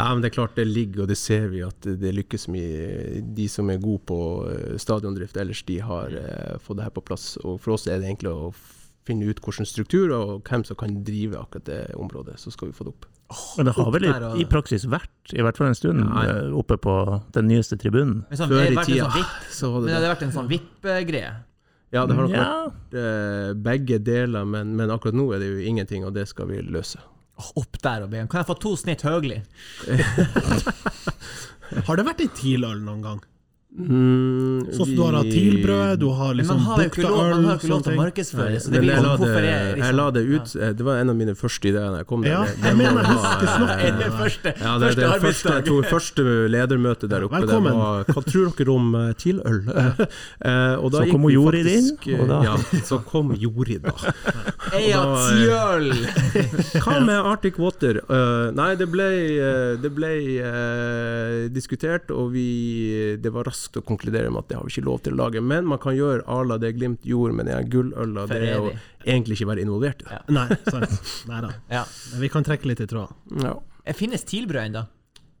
[0.00, 3.20] Ja, men det er klart det ligger, og det ser vi at det lykkes mye.
[3.36, 7.04] De som er gode på eh, stadiondrift ellers, de har eh, fått det her på
[7.04, 7.34] plass.
[7.44, 8.52] Og for oss er det egentlig å
[9.08, 12.76] finne ut hvilken struktur og hvem som kan drive akkurat det området, så skal vi
[12.76, 13.09] få det opp.
[13.56, 14.12] Men det har vel i,
[14.42, 16.32] i praksis vært, i hvert fall en stund, Ja, ja.
[16.48, 16.94] eh, oppe på
[17.36, 18.24] den nyeste tribunen.
[18.30, 20.24] Men sånn, Før det i tida sånn VIP, så men hadde det det hadde vært
[20.26, 21.30] en sånn VIP-greie.
[21.94, 25.48] Ja, det har nok Ja, vært eh, begge deler, men, men akkurat nå er det
[25.52, 26.98] jo ingenting, og det skal vi løse.
[27.56, 29.38] Opp der og be Kan jeg få to snitt Høgli?
[31.86, 33.22] Har det vært i Tiløl noen gang?
[33.70, 37.02] Mm, Sånn som du har hatt TIL-brød, du har Men liksom man har jo ikke
[37.04, 39.76] lov, man har ikke lov til å markedsføre, så det blir jeg la, det, er
[39.78, 42.32] jeg la det ut Det var en av mine første ideer da jeg kom der.
[42.32, 44.08] Ja, Det- jeg det mener må jeg husker snakket eh, det.
[44.18, 47.70] første, Ja, det, det første, jeg tror første ledermøte der oppe, Velkommen.
[47.70, 49.60] det var Hva tror dere om eh, TIL-øl?
[50.40, 52.56] Eh, og da Så kom Jorid inn, eh, og da- Ja,
[52.90, 53.94] så kom Jorid, da.
[54.74, 55.88] Eia tjøl!
[56.82, 58.00] Hva med Arctic Water?
[58.10, 59.08] Uh, nei, det ble,
[59.82, 60.10] det ble
[61.54, 65.00] diskutert, og vi, det var raskt å konkludere med at det har vi ikke lov
[65.04, 65.42] til å lage.
[65.44, 68.26] Men man kan gjøre à la det Glimt gjorde med den gulløla.
[68.30, 68.70] Det er å
[69.04, 70.20] egentlig ikke være involvert i det.
[70.36, 71.12] Nei, sant.
[71.28, 71.52] Nei da.
[71.70, 71.84] Ja.
[72.22, 73.16] Vi kan trekke litt i tråden.
[73.44, 74.86] Ja, Det finnes TIL-brød ennå.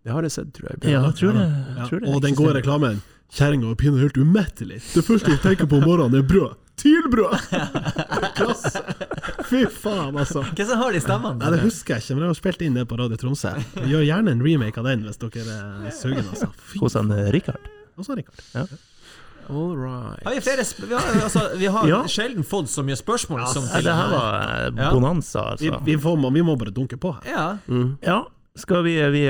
[0.04, 0.84] det har jeg sett, tror jeg.
[0.92, 1.46] Ja, jeg tror det.
[1.78, 3.02] Jeg tror det Og den gode reklamen.
[3.30, 4.80] Kjerringa er pinadø helt umettelig.
[4.94, 6.56] Det første hun tenker på om morgenen, er brød.
[6.80, 7.36] TIL-brød!
[8.38, 8.80] Klasse!
[9.50, 10.42] Fy faen, altså.
[10.56, 11.38] Hva som har de stemmene?
[11.42, 13.52] Nei, Det husker jeg ikke, men jeg har spilt inn det på Radio Tromsø.
[13.76, 16.48] Vi Gjør gjerne en remake av den hvis dere er sugne, altså.
[16.80, 17.68] Hos han eh, Rikard.
[17.98, 18.68] Og så Rikard.
[19.50, 20.22] All right.
[20.24, 22.02] Har vi flere sp Vi har, altså, vi har Ja.
[22.06, 24.34] sjelden fått så mye spørsmål som til det her var
[24.68, 24.90] eh, Ja.
[24.94, 25.80] bonanza, Vi, altså.
[25.88, 27.24] vi, får, vi må bare dunke på her.
[27.32, 27.46] Ja.
[27.66, 27.96] Mm.
[28.04, 28.20] Ja,
[28.60, 29.24] skal vi, vi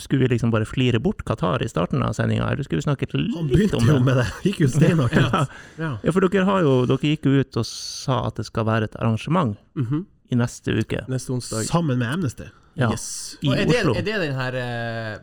[0.00, 3.06] Skulle vi liksom bare flire bort Qatar i starten av sendinga, eller skulle vi snakke
[3.12, 4.04] Han litt begynte om jo det?
[4.08, 4.26] med det.
[4.46, 5.32] Gikk jo steinhardt ut.
[5.32, 5.46] Ja.
[5.84, 5.92] Ja.
[6.02, 8.84] ja, for dere har jo Dere gikk jo ut og sa at det skal være
[8.88, 10.06] et arrangement Mhm.
[10.30, 11.04] i neste uke.
[11.12, 11.66] Neste onsdag.
[11.68, 12.48] Sammen med Amnesty.
[12.76, 13.36] Ja, Yes.
[13.42, 13.92] i Og er det, Oslo.
[13.96, 15.18] er det den her eh,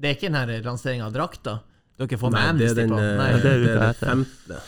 [0.00, 1.60] Det er ikke den her lanseringa av drakta?
[1.98, 2.98] Dere får ikke Nei, det er Amnesty den på?
[2.98, 3.30] eh, Nei.
[3.30, 4.60] Ja, det er det er uka 15.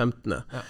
[0.00, 0.32] 15.
[0.54, 0.60] Ja.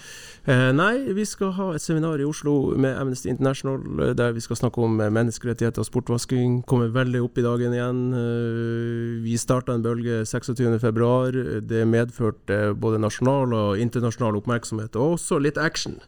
[0.49, 4.41] Eh, nei, vi skal ha et seminar i Oslo med Amnesty International eh, der vi
[4.41, 6.55] skal snakke om eh, menneskerettigheter og sportvasking.
[6.67, 7.99] Kommer veldig opp i dagen igjen.
[8.17, 11.61] Eh, vi starta en bølge 26.2.
[11.69, 15.99] Det medførte både nasjonal og internasjonal oppmerksomhet, og også litt action.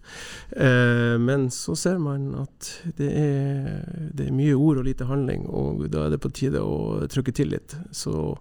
[0.57, 5.45] Eh, men så ser man at det er, det er mye ord og lite handling,
[5.53, 7.77] og da er det på tide å trykke til litt.
[7.93, 8.33] Så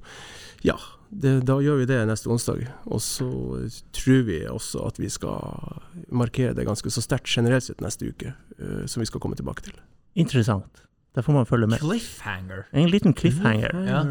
[0.64, 0.78] ja,
[1.12, 2.64] det, da gjør vi det neste onsdag.
[2.88, 3.28] Og så
[3.92, 8.32] tror vi også at vi skal markere det ganske så sterkt generelt sett neste uke,
[8.58, 9.76] uh, som vi skal komme tilbake til.
[10.16, 10.84] Interessant.
[11.12, 11.82] Der får man følge med.
[11.84, 12.64] Cliffhanger.
[12.72, 13.76] En liten cliffhanger.
[13.84, 14.02] Ja.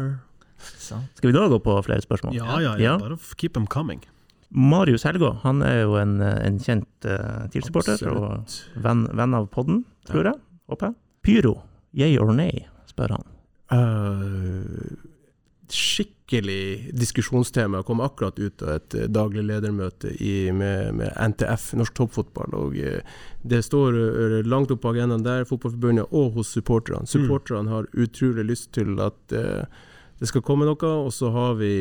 [0.78, 2.36] Skal vi da gå på flere spørsmål?
[2.38, 2.92] Ja, ja, ja.
[2.92, 2.98] Ja.
[3.02, 4.04] Bare keep them coming.
[4.52, 8.52] Marius Helgå han er jo en, en kjent uh, TIL-supporter og
[8.84, 10.38] venn, venn av podden, tror jeg.
[10.70, 10.98] Håper jeg.
[11.22, 11.54] Pyro,
[11.96, 13.26] yay or nay, spør han.
[15.72, 17.80] Skikkelig diskusjonstema.
[17.80, 22.56] Jeg kom akkurat ut av et eh, daglig ledermøte i, med, med NTF, Norsk Toppfotball.
[22.58, 23.00] og eh,
[23.42, 27.08] Det står eh, langt opp på agendaen der, Fotballforbundet, og hos supporterne.
[27.08, 29.64] Supporterne har utrolig lyst til at uh,
[30.22, 31.72] det skal komme noe, og så har vi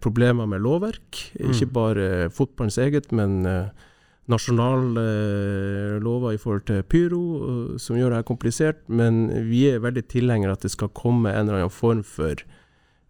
[0.00, 1.18] problemer med lovverk.
[1.36, 3.87] Ikke bare fotballens eget, men eh,
[4.28, 8.84] nasjonale eh, lover i forhold til pyro, eh, som gjør det komplisert.
[8.88, 12.44] Men vi er veldig tilhengere at det skal komme en eller annen form for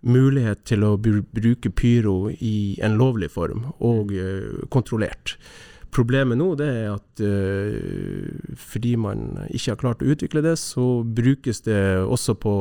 [0.07, 5.37] mulighet til å bruke pyro i en lovlig form, og eh, kontrollert.
[5.91, 10.85] Problemet nå det er at uh, fordi man ikke har klart å utvikle det, så
[11.05, 12.53] brukes det også på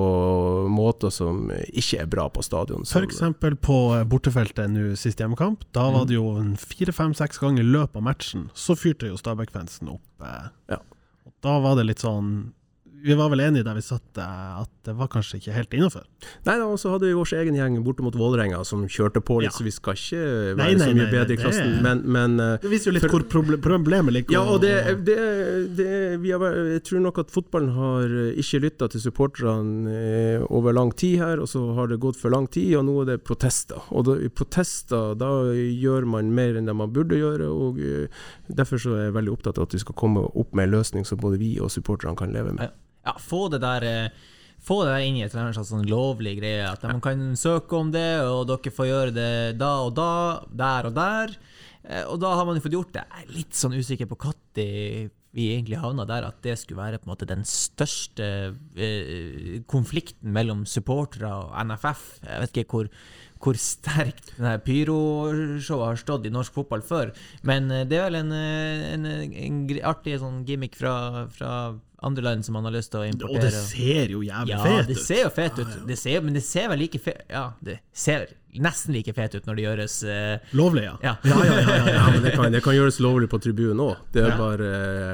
[0.72, 2.86] måter som ikke er bra på stadion.
[2.88, 5.66] Eksempel på eh, bortefeltet nå sist hjemmekamp.
[5.76, 6.08] Da var Mm.
[6.08, 10.02] det jo fire-fem-seks ganger i løpet av matchen, så fyrte jo Stabæk-fansen opp.
[10.22, 10.50] eh.
[10.70, 10.78] Ja.
[11.44, 12.54] Da var det litt sånn
[13.04, 16.04] Vi var vel enige der vi satt eh, at det var kanskje ikke helt innafor.
[16.48, 19.52] Nei og så hadde vi vår egen gjeng borte mot Vålerenga som kjørte på litt,
[19.52, 19.56] Ja.
[19.58, 21.76] så vi skal ikke være Nei, nei, så mye nei, bedre i klassen.
[21.86, 24.34] Men, men eh, Det viser jo litt For- hvor proble problemet ligger.
[24.38, 24.74] Ja, og det,
[25.06, 25.18] det,
[25.78, 25.92] det
[26.24, 26.42] vi har,
[26.74, 31.44] Jeg tror nok at fotballen har eh, ikke lytta til supporterne over lang tid her,
[31.44, 33.84] og så har det gått for lang tid, og nå er det protester.
[33.92, 37.80] Og da, i protester, da gjør man mer enn det man burde gjøre, og
[38.50, 41.06] derfor så er jeg veldig opptatt av at vi skal komme opp med en løsning
[41.08, 42.68] som både vi og supporterne kan leve med.
[42.72, 42.74] Ja,
[43.22, 44.26] få det der eh,
[44.68, 46.66] Få det der inn i et eller annet sånn lovlig greie.
[46.68, 49.30] At man kan søke om det, og dere får gjøre det
[49.62, 50.08] da og da,
[50.50, 51.36] der og der.
[51.88, 53.06] Eh, Og da har man jo fått gjort det.
[53.06, 56.98] Jeg er litt sånn usikker på når vi egentlig havna der, at det skulle være
[56.98, 58.28] på en måte den største
[58.76, 62.04] eh, konflikten mellom supportere og NFF.
[62.26, 62.90] Jeg vet ikke hvor,
[63.44, 64.34] hvor sterkt
[64.66, 67.12] pyroshowet har stått i norsk fotball før,
[67.48, 71.54] men eh, det er vel en, en, en, en artig sånn gimmick fra, fra
[72.06, 73.40] andre land som man har lyst til å importere.
[73.40, 75.78] Og det ser jo jævlig ja, fet det ser jo fet ut.
[75.88, 78.28] Det ser, men det ser vel like fet Ja, det ser
[78.64, 80.96] nesten like fet ut når det gjøres uh, Lovlig, ja.
[81.04, 81.16] Ja.
[81.24, 83.98] ja, ja, ja, ja, Ja, men det kan, det kan gjøres lovlig på tribunen òg.
[84.14, 84.38] Det er Ja.
[84.38, 84.70] bare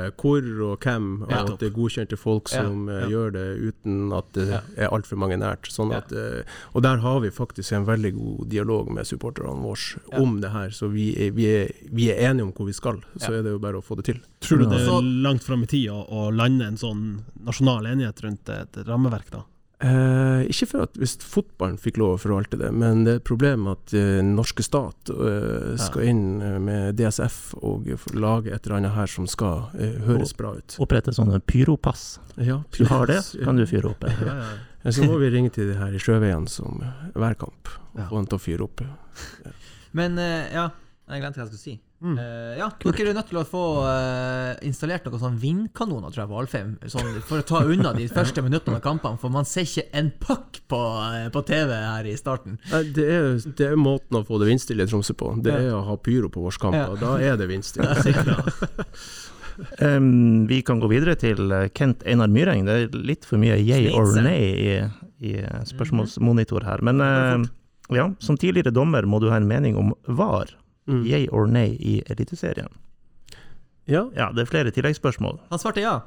[0.07, 1.41] uh, hvor og hvem, og Ja.
[1.43, 3.07] at det er godkjente folk som eh, Ja.
[3.09, 4.61] gjør det uten at det Ja.
[4.77, 5.67] er altfor mange nært.
[5.71, 5.97] Sånn Ja.
[5.97, 10.19] at, eh, og der har vi faktisk en veldig god dialog med supporterne våre Ja.
[10.21, 13.01] om det her, så vi er, vi, er, vi er enige om hvor vi skal.
[13.17, 13.39] Så Ja.
[13.39, 14.19] er det jo bare å få det til.
[14.41, 18.21] Tror du det er langt fram i tid å, å lande en sånn nasjonal enighet
[18.23, 19.43] rundt et rammeverk, da?
[19.84, 23.25] Eh, ikke for at hvis fotballen fikk lov å forvalte det, men det er et
[23.27, 28.63] problem at eh, den norske stat eh, skal inn eh, med DSF og lage et
[28.63, 30.77] eller annet her som skal eh, høres bra ut.
[30.84, 32.05] Opprette sånne pyropass.
[32.38, 34.07] Ja, Hvis du har det, kan du fyre opp.
[34.23, 34.51] Ja, ja.
[34.86, 34.91] ja.
[34.95, 36.79] så må vi ringe til de her i Sjøveien som
[37.17, 38.86] hver kamp, og få dem til å fyre opp.
[39.99, 40.69] Men eh, ja,
[41.11, 41.75] jeg glemte hva jeg skulle si.
[42.04, 42.18] Mm.
[42.20, 46.30] Uh, ja, dere er nødt til å få uh, installert noen sånne vindkanoner tror jeg,
[46.34, 49.20] på Alfheim, sånn, for å ta unna de første minuttene av kampene.
[49.22, 52.58] For man ser ikke en puck på, uh, på TV her i starten.
[52.68, 55.32] Det er, det er måten å få det vindstille i Tromsø på.
[55.45, 56.97] Det er å ha pyro på årskamper.
[56.97, 56.99] Ja.
[56.99, 57.95] Da er det vindstille.
[59.86, 62.64] Um, vi kan gå videre til Kent Einar Myreng.
[62.66, 64.72] Det er litt for mye yay or nay i,
[65.22, 65.34] i
[65.70, 66.82] spørsmålsmonitor her.
[66.82, 66.97] Men
[67.93, 70.56] ja, som tidligere dommer må du ha en mening om VAR.
[70.89, 71.03] Mm.
[71.07, 72.71] Yay or nay i Eliteserien.
[73.88, 74.05] Ja.
[74.15, 75.39] Ja, det er flere tilleggsspørsmål.
[75.49, 75.97] Han svarte ja.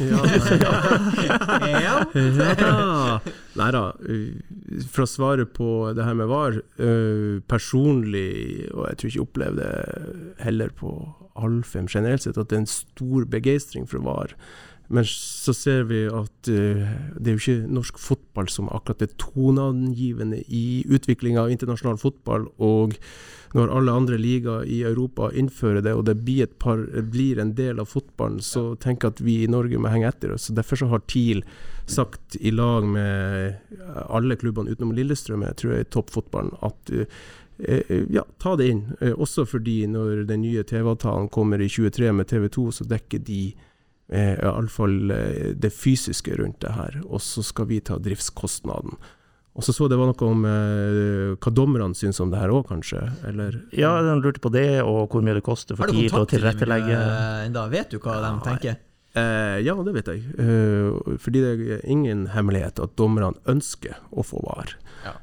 [0.00, 0.20] ja.
[1.86, 1.94] ja.
[2.12, 3.20] Ja.
[3.56, 3.84] Nei da.
[3.96, 9.16] uh, For å svare på det her med VAR uh, Personlig, og jeg tror ikke
[9.16, 10.92] jeg opplevde det heller på
[11.36, 14.36] Alfheim generelt sett, at det er en stor begeistring for VAR.
[14.88, 16.82] Men så ser vi at uh,
[17.18, 22.46] det er jo ikke norsk fotball som akkurat er toneangivende i utviklinga av internasjonal fotball.
[22.62, 22.94] Og
[23.56, 27.80] når alle andre ligaer i Europa innfører det, og det blir, par, blir en del
[27.82, 30.36] av fotballen, så tenker jeg at vi i Norge må henge etter.
[30.38, 31.42] Så Derfor så har TIL
[31.86, 33.58] sagt i lag med
[34.06, 37.26] alle klubbene utenom Lillestrøm, jeg tror jeg, er toppfotballen, at uh,
[38.12, 38.82] ja, ta det inn.
[39.16, 43.40] Også fordi når den nye TV-avtalen kommer i 23 med TV 2, så dekker de
[44.12, 47.00] iallfall eh, det fysiske rundt det her.
[47.06, 48.96] Og så skal vi ta driftskostnaden.
[49.56, 52.66] Og så så det var noe om eh, hva dommerne syns om det her òg,
[52.68, 53.00] kanskje?
[53.26, 56.26] Eller Ja, de lurte på det, og hvor mye det koster for tid TIL å
[56.26, 56.98] kontakt med dem tilrettelegge.
[57.56, 57.70] eh.
[57.72, 58.76] Vet du hva de Ja, tenker?
[59.16, 60.24] Eh, ja, det vet jeg.
[60.38, 64.74] Eh, fordi det er ingen hemmelighet at dommerne ønsker å få VAR.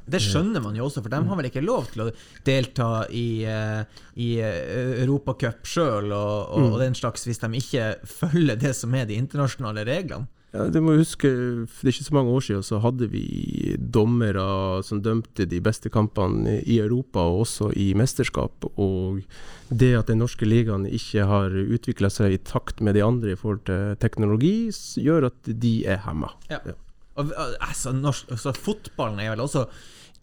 [0.07, 2.11] Det skjønner man jo også, for de har vel ikke lov til å
[2.47, 3.83] delta i, eh,
[4.15, 8.95] i eh, Europacup sjøl og, og, og den slags, hvis de ikke følger det som
[8.95, 10.29] er de internasjonale reglene.
[10.53, 11.29] Ja, du må huske,
[11.65, 13.23] for det er ikke så mange år siden så hadde vi
[13.77, 14.43] dommere
[14.85, 18.67] som dømte de beste kampene i Europa og også i mesterskap.
[18.77, 19.23] Og
[19.73, 23.39] det at den norske ligaen ikke har utvikla seg i takt med de andre i
[23.39, 24.69] forhold til teknologi,
[25.01, 26.29] gjør at de er hemma.
[26.53, 26.61] Ja,
[27.17, 29.65] og, altså, norsk, altså, fotballen er vel også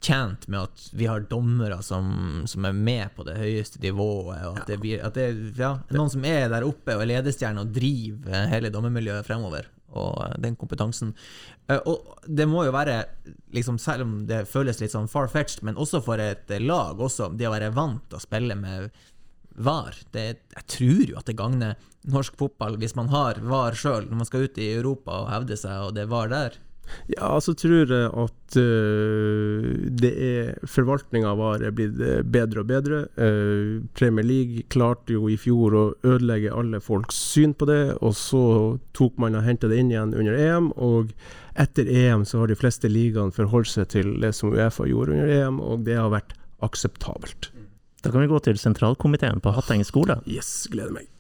[0.01, 4.63] tjent med at vi har dommere som, som er med på det høyeste nivået, og
[4.63, 5.29] at det blir at det,
[5.59, 9.69] ja, noen som er der oppe og er ledestjerne og driver hele dommermiljøet fremover.
[9.91, 11.15] Og eh, den kompetansen.
[11.69, 13.05] Eh, Og det må jo være,
[13.57, 17.33] liksom, selv om det føles litt sånn far-fetched, men også for et eh, lag, også
[17.37, 18.91] det å være vant til å spille med
[19.61, 19.97] VAR.
[20.15, 21.75] Det, jeg tror jo at det gagner
[22.09, 25.59] norsk fotball hvis man har VAR sjøl, når man skal ut i Europa og hevde
[25.59, 26.61] seg, og det er VAR der.
[27.11, 29.69] Ja, så tror jeg at uh,
[30.03, 33.03] det er forvaltninga var er blitt øh, bedre og bedre.
[33.19, 38.17] Uh, Premier League klarte jo i fjor å ødelegge alle folks syn på det, og
[38.19, 38.43] så
[38.97, 40.73] tok man og henta det inn igjen under EM.
[40.79, 41.15] Og
[41.61, 45.33] etter EM så har de fleste ligaene forholdt seg til det som Uefa gjorde under
[45.41, 47.51] EM, og det har vært akseptabelt.
[48.01, 50.21] Da kan vi gå til sentralkomiteen på Hatteng skole.
[50.29, 51.11] Yes, gleder meg.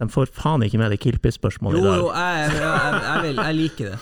[0.00, 1.98] De får faen ikke med det Kilpi-spørsmålet i dag.
[2.00, 3.98] jo, jeg, jeg, jeg, jeg, vil, jeg liker det.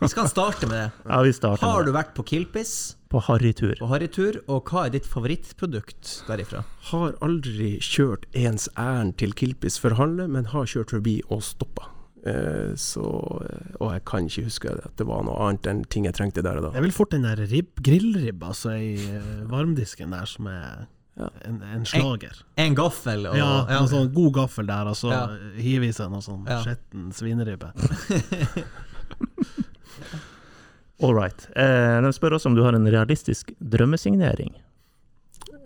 [0.00, 0.90] Vi skal starte med det.
[1.08, 1.96] Ja, vi starter Har med du det.
[1.98, 2.72] vært på Kilpis,
[3.10, 3.74] På harrytur.
[3.80, 6.64] på harrytur, og hva er ditt favorittprodukt derifra?
[6.92, 11.42] Har aldri kjørt ens ærend til Kilpis for å handle, men har kjørt forbi og
[11.42, 11.88] stoppa.
[12.26, 13.02] Eh, så,
[13.48, 16.42] eh, og jeg kan ikke huske at det var noe annet enn ting jeg trengte
[16.42, 16.70] der og da.
[16.74, 20.86] Jeg vil fort den der rib, grillribba altså i eh, varmdisken der, som er
[21.18, 21.28] Ja.
[21.42, 22.42] en, en slager.
[22.56, 25.26] En gaffel og Ja, en sånn god gaffel der, og så Ja.
[25.56, 26.62] hiver i seg noe sånn Ja.
[26.62, 27.72] skitten svineribbe.
[31.02, 31.46] All right.
[31.54, 34.56] Eh, de spør også om du har en realistisk drømmesignering.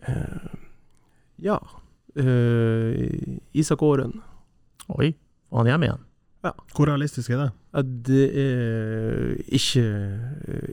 [0.08, 0.56] Eh,
[1.46, 1.58] ja.
[2.16, 4.18] Eh, Isak Aaren.
[4.92, 5.14] Oi,
[5.48, 6.08] Var han hjemme igjen.
[6.74, 7.50] Hvor realistisk er det?
[7.72, 9.84] Ja, det er ikke,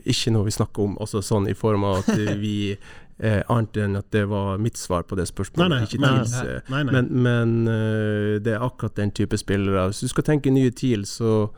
[0.02, 2.10] ikke noe vi snakker om, altså sånn i form av at
[2.42, 5.70] vi eh, Annet enn at det var mitt svar på det spørsmålet.
[5.70, 6.94] Nei, nei, ikke nei, TILs, nei, eh, nei, nei.
[6.96, 9.86] Men, men eh, det er akkurat den type spillere.
[9.92, 11.52] Hvis du skal tenke nye TIL, så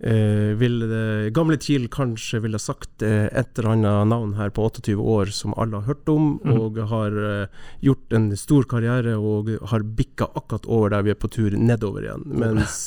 [0.00, 4.64] eh, vil det Gamle TIL kanskje ville sagt eh, et eller annet navn her på
[4.68, 6.54] 28 år som alle har hørt om, mm.
[6.56, 11.20] og har eh, gjort en stor karriere og har bikka akkurat over der vi er
[11.20, 12.26] på tur nedover igjen.
[12.30, 12.80] Mens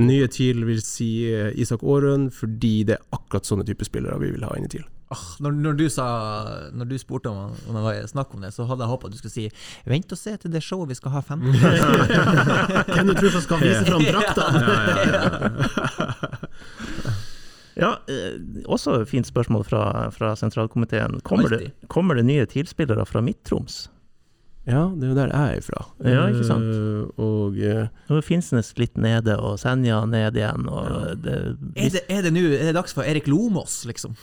[0.00, 4.34] nye TIL vil si eh, Isak Aarøen, fordi det er akkurat sånne type spillere vi
[4.34, 4.86] vil ha inn i TIL.
[5.06, 6.04] Ah, når, når, du sa,
[6.74, 9.14] når du spurte om, om det var snakk om det, så hadde jeg håpa du
[9.20, 9.44] skulle si
[9.86, 11.46] 'vent og se til det showet vi skal ha 15
[12.90, 14.44] Hvem du tror som skal vise fram drakta?
[16.26, 16.35] Ja,
[17.76, 19.82] eh, også et fint spørsmål fra,
[20.14, 21.20] fra sentralkomiteen.
[21.26, 23.86] Kommer det, kommer det nye TIL-spillere fra Midt-Troms?
[24.66, 25.84] Ja, det er jo der jeg er fra.
[26.02, 26.66] Ja, ikke sant?
[26.66, 30.66] Uh, og uh, Nå er Finnsnes litt nede, og Senja ned igjen.
[30.66, 31.36] Og det,
[31.78, 34.16] Er det, er det nå er det dags for Erik Lomås, liksom?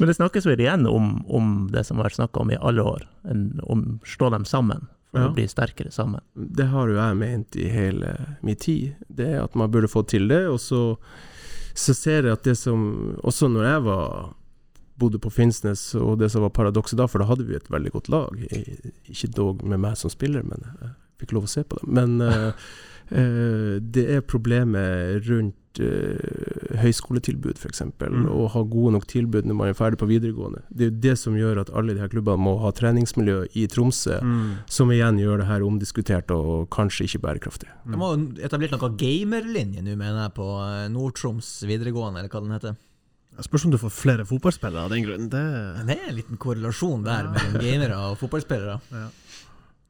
[0.00, 2.82] Men det snakkes vel igjen om, om det som har vært snakka om i alle
[2.94, 5.28] år, en, om slå dem sammen for Ja.
[5.28, 6.20] å bli sterkere sammen.
[6.34, 8.94] Det har jo jeg ment i hele min tid.
[9.08, 10.46] Det at man burde få til det.
[10.48, 10.96] Og så,
[11.74, 14.34] så ser jeg at det som Også når jeg var
[15.02, 17.90] bodde på Finnsnes, og det som var paradokset da, for da hadde vi et veldig
[17.92, 18.42] godt lag.
[19.08, 20.92] Ikke dog med meg som spiller, men jeg
[21.24, 21.88] fikk lov å se på det.
[21.90, 22.52] Men uh,
[23.96, 27.84] det er problemet rundt uh, høyskoletilbud, f.eks.
[28.02, 28.26] Mm.
[28.28, 30.64] og ha gode nok tilbud når man er ferdig på videregående.
[30.68, 33.66] Det er jo det som gjør at alle de her klubbene må ha treningsmiljø i
[33.70, 34.20] Tromsø,
[34.70, 37.70] som igjen gjør det her omdiskutert og kanskje ikke bærekraftig.
[37.84, 37.92] Mm.
[37.94, 42.42] Det må jo etablert noe gamerlinje nå, mener jeg, på eh, Nord-Troms videregående, eller hva
[42.44, 42.80] den heter.
[43.32, 45.28] Jeg spørs om du får flere fotballspillere av den grunn.
[45.32, 45.42] Det
[45.88, 48.76] det er en liten korrelasjon der mellom gamere og fotballspillere.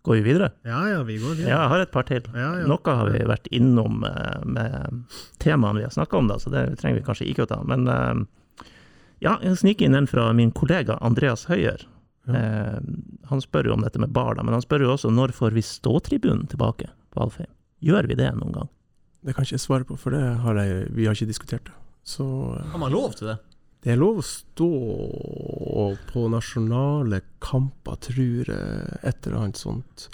[0.03, 0.51] Går vi videre?
[0.67, 1.51] Ja ja, vi går videre.
[1.53, 2.25] Ja, jeg har et par til.
[2.35, 2.67] Ja, ja.
[2.67, 5.05] Noe har vi vært innom eh, med
[5.43, 7.61] temaene vi har snakka om, da, så det trenger vi kanskje ikke å ta.
[7.69, 8.67] Men eh,
[9.23, 11.87] ja, jeg sniker inn en fra min kollega Andreas Høyer.
[12.27, 12.35] Ja.
[12.35, 12.81] Eh,
[13.31, 15.55] han spør jo om dette med bar, da, men han spør jo også når får
[15.55, 17.51] vi ståtribunen tilbake på Alfheim?
[17.83, 18.69] Gjør vi det noen gang?
[19.23, 21.75] Det kan ikke jeg svare på, for det har jeg, vi har ikke diskutert det.
[22.03, 22.27] Så
[22.73, 23.39] Har man lov til det?
[23.83, 24.69] Det er lov å stå
[26.13, 30.07] på nasjonale kamper, tror jeg, et eller annet sånt.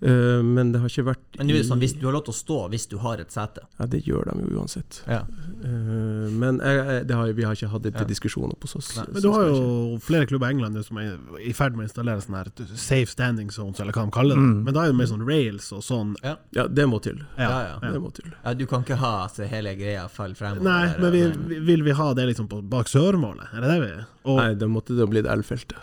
[0.00, 2.38] Eh, men det har ikke vært Men er sånn, hvis du har lov til å
[2.38, 3.64] stå hvis du har et sete.
[3.80, 5.00] Ja, det gjør de jo uansett.
[5.10, 5.24] Ja.
[5.58, 8.90] Uh, men jeg, det har, vi har ikke hatt det til diskusjon oppe hos oss.
[8.96, 11.88] Nei, Men du har jo flere klubber i England som er i ferd med å
[11.88, 14.44] installere sånne her safe standing zones, eller hva de kaller det.
[14.46, 14.60] Mm.
[14.68, 16.14] Men da er det mer sånn rails og sånn.
[16.22, 17.18] Ja, Ja, det må til.
[17.36, 17.78] Ja, ja.
[17.82, 18.30] Det må til.
[18.44, 20.62] Ja, du kan ikke ha så hele greia falle fremover.
[20.68, 21.24] Nei, men vi,
[21.54, 23.50] vi- vil vi ha det liksom på, bak sørmålet?
[23.54, 23.90] Er det det vi
[24.28, 25.76] og, Nei, da måtte det ha blitt L-feltet.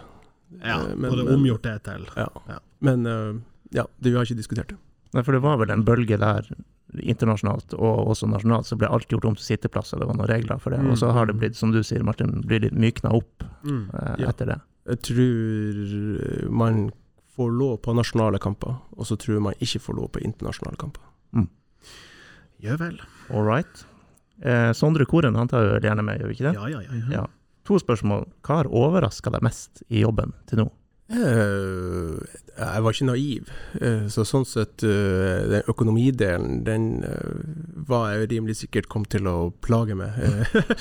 [0.64, 2.28] ja, eh, men- og det omgjort det til Ja.
[2.48, 2.60] Ja.
[2.80, 3.34] Men eh,
[3.72, 4.78] ja, det, vi har ikke diskutert det.
[5.16, 6.48] Nei, for det var vel en bølge der
[7.02, 10.60] internasjonalt og også nasjonalt, så ble alt gjort om til sitteplasser, det var noen regler
[10.62, 10.84] for det.
[10.84, 10.92] Mm.
[10.94, 13.82] Og så har det blitt, som du sier Martin, blitt litt mykna opp mm.
[13.90, 14.30] eh, Ja.
[14.32, 14.60] etter det.
[14.86, 16.86] Jeg tror man
[17.36, 21.04] får lov på nasjonale kamper, og så tror man ikke får lov på internasjonale kamper.
[22.64, 23.02] Gjør vel.
[23.34, 23.82] All right.
[24.42, 26.56] Eh, Sondre Koren han tar jo gjerne med, gjør vi ikke det?
[26.56, 27.02] Ja, ja, ja.
[27.12, 27.26] Ja.
[27.68, 28.28] To spørsmål.
[28.46, 30.70] Hva har overraska deg mest i jobben til nå?
[31.06, 32.18] Eh,
[32.58, 36.88] jeg var ikke naiv, eh, så sånn sett eh, den økonomidelen, den
[37.86, 40.18] var jeg rimelig sikkert kom til å plage meg.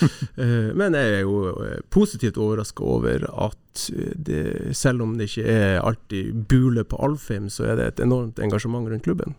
[0.81, 1.53] Men jeg er jo
[1.93, 3.85] positivt overraska over at
[4.17, 8.41] det, selv om det ikke er alltid bule på Alfheim, så er det et enormt
[8.41, 9.37] engasjement rundt klubben.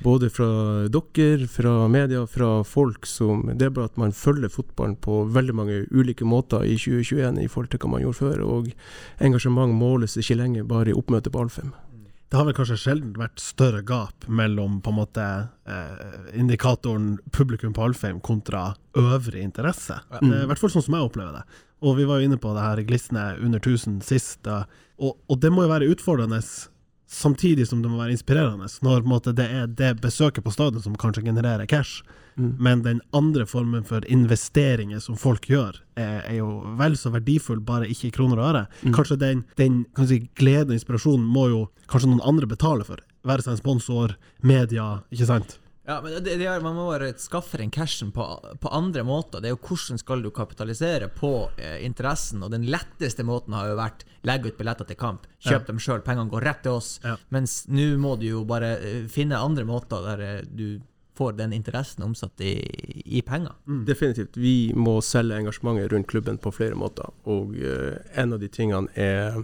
[0.00, 0.46] Både fra
[0.88, 5.54] dere, fra media, fra folk som Det er bare at man følger fotballen på veldig
[5.54, 8.44] mange ulike måter i 2021 i forhold til hva man gjorde før.
[8.46, 8.70] Og
[9.20, 11.74] engasjement måles ikke lenger bare i oppmøtet på Alfheim.
[12.32, 15.24] Det har vel kanskje sjelden vært større gap mellom på en måte
[15.68, 19.98] eh, indikatoren publikum på Alfheim kontra øvrig interesse.
[20.16, 21.44] Er I hvert fall sånn som jeg opplever det.
[21.84, 25.50] Og vi var jo inne på det her glisne under 1000 sist, og, og det
[25.52, 26.40] må jo være utfordrende
[27.12, 30.96] samtidig som det må være inspirerende, når måte, det er det besøket på stadion som
[30.98, 32.02] kanskje genererer cash.
[32.36, 32.52] Mm.
[32.58, 36.48] Men den andre formen for investeringer som folk gjør, er, er jo
[36.80, 38.66] vel så verdifull, bare ikke i kroner og øre.
[38.82, 38.94] Mm.
[38.96, 43.02] Kanskje den, den kan si, gleden og inspirasjonen må jo kanskje noen andre betale for.
[43.28, 45.58] Være seg en sponsor, media, ikke sant?
[45.84, 48.24] Ja, men det, det er, Man må bare skaffe den cashen på,
[48.60, 49.42] på andre måter.
[49.42, 52.42] Det er jo Hvordan skal du kapitalisere på eh, interessen?
[52.44, 55.26] Og Den letteste måten har jo vært legge ut billetter til kamp.
[55.42, 56.94] Kjøp dem sjøl, pengene går rett til oss.
[57.02, 57.16] Ja.
[57.34, 60.80] Mens nå må du jo bare eh, finne andre måter der eh, du
[61.18, 62.54] får den interessen omsatt i,
[63.04, 63.52] i penger.
[63.86, 64.36] Definitivt.
[64.40, 67.10] Vi må selge engasjementet rundt klubben på flere måter.
[67.28, 69.42] Og eh, en av de tingene er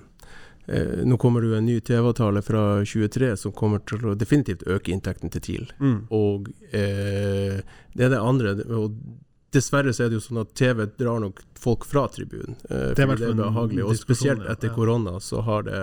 [0.68, 4.66] eh, Nå kommer det jo en ny TV-avtale fra 23 som kommer til å definitivt
[4.66, 5.66] øke inntekten til TIL.
[5.80, 5.98] Mm.
[6.14, 7.58] Og eh,
[7.94, 8.54] det er det andre.
[8.76, 8.94] Og
[9.54, 12.56] dessverre så er det jo sånn at TV drar nok folk fra tribunen.
[12.70, 13.84] Eh, Det det er behagelig.
[13.84, 14.74] Og spesielt etter Ja.
[14.74, 15.82] korona så har det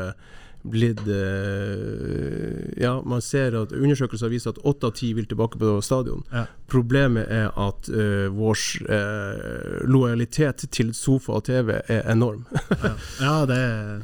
[0.65, 5.75] blitt eh, Ja, man ser at undersøkelser viser at åtte av ti vil tilbake på
[5.85, 6.23] stadion.
[6.31, 6.45] Ja.
[6.67, 8.57] Problemet er at uh, vår
[8.89, 12.45] eh, lojalitet til sofa og TV er enorm.
[12.81, 12.93] Ja.
[13.21, 14.01] ja, det er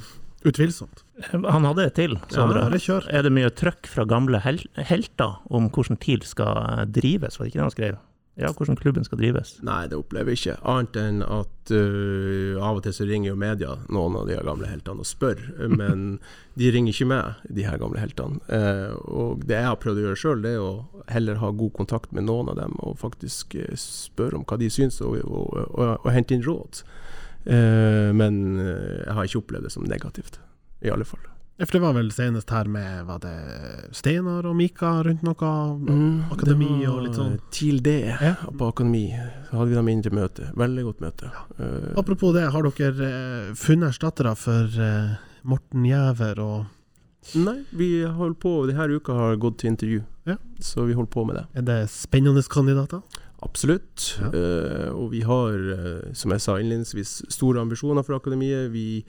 [0.48, 1.04] utvilsomt.
[1.32, 2.64] Han hadde et til, Sondre.
[2.72, 3.02] Ja.
[3.14, 7.54] Er det mye trøkk fra gamle hel helter om hvordan TIL skal drives, var det
[7.54, 8.00] ikke det han skrev?
[8.42, 9.58] ja, hvordan klubben skal drives.
[9.66, 10.56] Nei, det opplever jeg ikke.
[10.72, 14.70] Annet enn at uh, av og til så ringer jo media noen av de gamle
[14.70, 15.42] heltene og spør.
[15.82, 16.16] Men
[16.60, 18.40] de ringer ikke med, de her gamle heltene.
[18.48, 21.76] Uh, og det jeg har prøvd å gjøre sjøl, det er å heller ha god
[21.76, 25.56] kontakt med noen av dem og faktisk eh, spørre om hva de syns, og, og,
[25.68, 26.84] og, og hente inn råd.
[27.46, 30.40] Eh, men eh, jeg har ikke opplevd det som negativt,
[30.86, 31.24] i alle fall.
[31.62, 33.32] For det var vel senest her med Var det
[33.94, 35.50] Steinar og Mika rundt noe
[36.34, 37.36] akademi det var og litt sånn?
[37.54, 38.32] TIL D Ja.
[38.50, 39.04] på akademi.
[39.50, 40.48] Så hadde vi inn til møte.
[40.58, 41.30] Veldig godt møte.
[41.60, 45.14] Eh, Apropos det, har dere funnet erstattere for uh,
[45.44, 46.66] Morten Gjæver og
[47.38, 50.38] Nei, vi holder på Denne uka har gått til intervju, Ja.
[50.60, 51.46] så vi holder på med det.
[51.54, 53.04] Er det spennende kandidater?
[53.42, 54.04] Absolutt.
[54.22, 54.28] Ja.
[54.36, 58.70] Uh, og vi har, eh, som jeg sa innledningsvis, store ambisjoner for akademiet.
[58.74, 59.02] Vi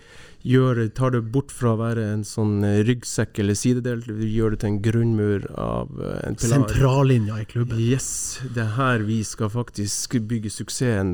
[0.48, 4.54] gjør, tar det bort fra å være en sånn eh, ryggsekk eller sidedel, vi gjør
[4.54, 6.64] det til en grunnmur av eh, en pilar.
[6.64, 7.78] Sentrallinja i klubben.
[7.78, 11.12] Yes, det er her vi skal faktisk bygge suksessen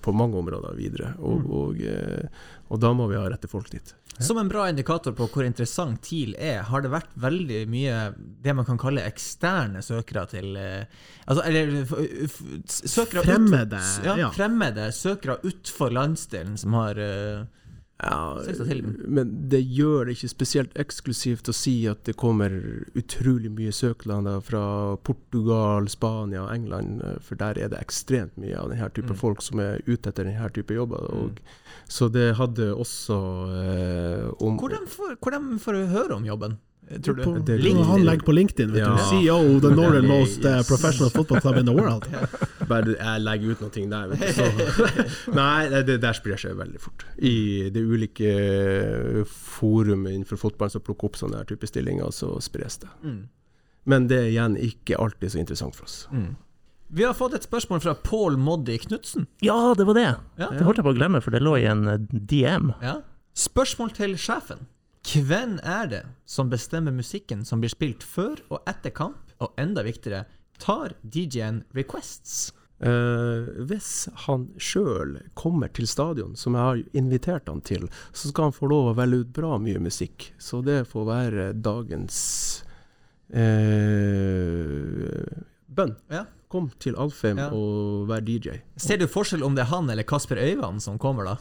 [0.00, 1.12] på mange områder videre.
[1.20, 1.52] Og, Mm.
[1.56, 1.78] og,
[2.70, 3.94] og da må vi ha rette folk dit.
[4.20, 7.94] Som en bra indikator på hvor interessant TIL er, har det vært veldig mye
[8.44, 10.84] det man kan kalle eksterne søkere til eh,
[11.26, 11.96] Altså, eller f-
[12.26, 12.42] f-
[12.90, 14.28] søkere ut- Fremmede, ja, ja.
[14.34, 17.42] fremmede søkere utenfor landsdelen som har eh,
[18.02, 18.40] Ja,
[19.06, 22.54] men det gjør det ikke spesielt eksklusivt å si at det kommer
[22.96, 24.62] utrolig mye søknader fra
[25.04, 29.20] Portugal, Spania og England, for der er det ekstremt mye av denne type Mm.
[29.20, 31.10] folk som er ute etter denne type jobber.
[31.12, 31.40] Og,
[31.90, 33.16] Så det hadde også
[33.50, 34.86] eh, om Hvordan
[35.58, 36.58] får, du høre om jobben,
[36.98, 37.22] tror du?
[37.24, 37.86] På, Det LinkedIn.
[37.86, 38.90] han legger på LinkedIn, vet Ja.
[38.96, 39.02] du.
[39.10, 40.68] CEO of the northern most uh, yes.
[40.68, 42.06] professional football club in the world.
[42.70, 44.32] Bare jeg legger ut noe der, vet du.
[44.36, 45.32] Så.
[45.40, 47.06] Nei, det, det der sprer seg veldig fort.
[47.18, 48.34] I det ulike
[49.30, 52.90] forum innenfor fotballen som plukker opp sånne her type stillinger, så spres det.
[53.04, 53.20] Mm.
[53.90, 56.02] Men det er igjen ikke alltid så interessant for oss.
[56.12, 56.34] Mm.
[56.90, 59.28] Vi har fått et spørsmål fra Pål Moddi Knutsen.
[59.46, 60.08] Ja, det var det!
[60.42, 60.48] Ja.
[60.50, 62.72] Det holdt jeg på å glemme, for det lå i en eh, DM.
[62.82, 62.96] Ja.
[63.38, 64.66] Spørsmål til sjefen.
[65.00, 69.82] Hvem er det som bestemmer musikken som blir spilt før og etter kamp, og enda
[69.86, 70.26] viktigere,
[70.60, 72.52] tar DJ-en requests?
[72.80, 78.48] Uh, hvis han sjøl kommer til stadion, som jeg har invitert han til, så skal
[78.48, 80.30] han få lov å velge ut bra mye musikk.
[80.40, 82.18] Så det får være dagens
[83.32, 83.40] uh,
[85.68, 85.96] bønn.
[86.12, 86.24] Ja.
[86.50, 87.44] Kom til Alfheim Ja.
[87.54, 88.56] og vær DJ.
[88.76, 91.36] Ser du forskjell om det er han eller Kasper Øyvand som kommer, da?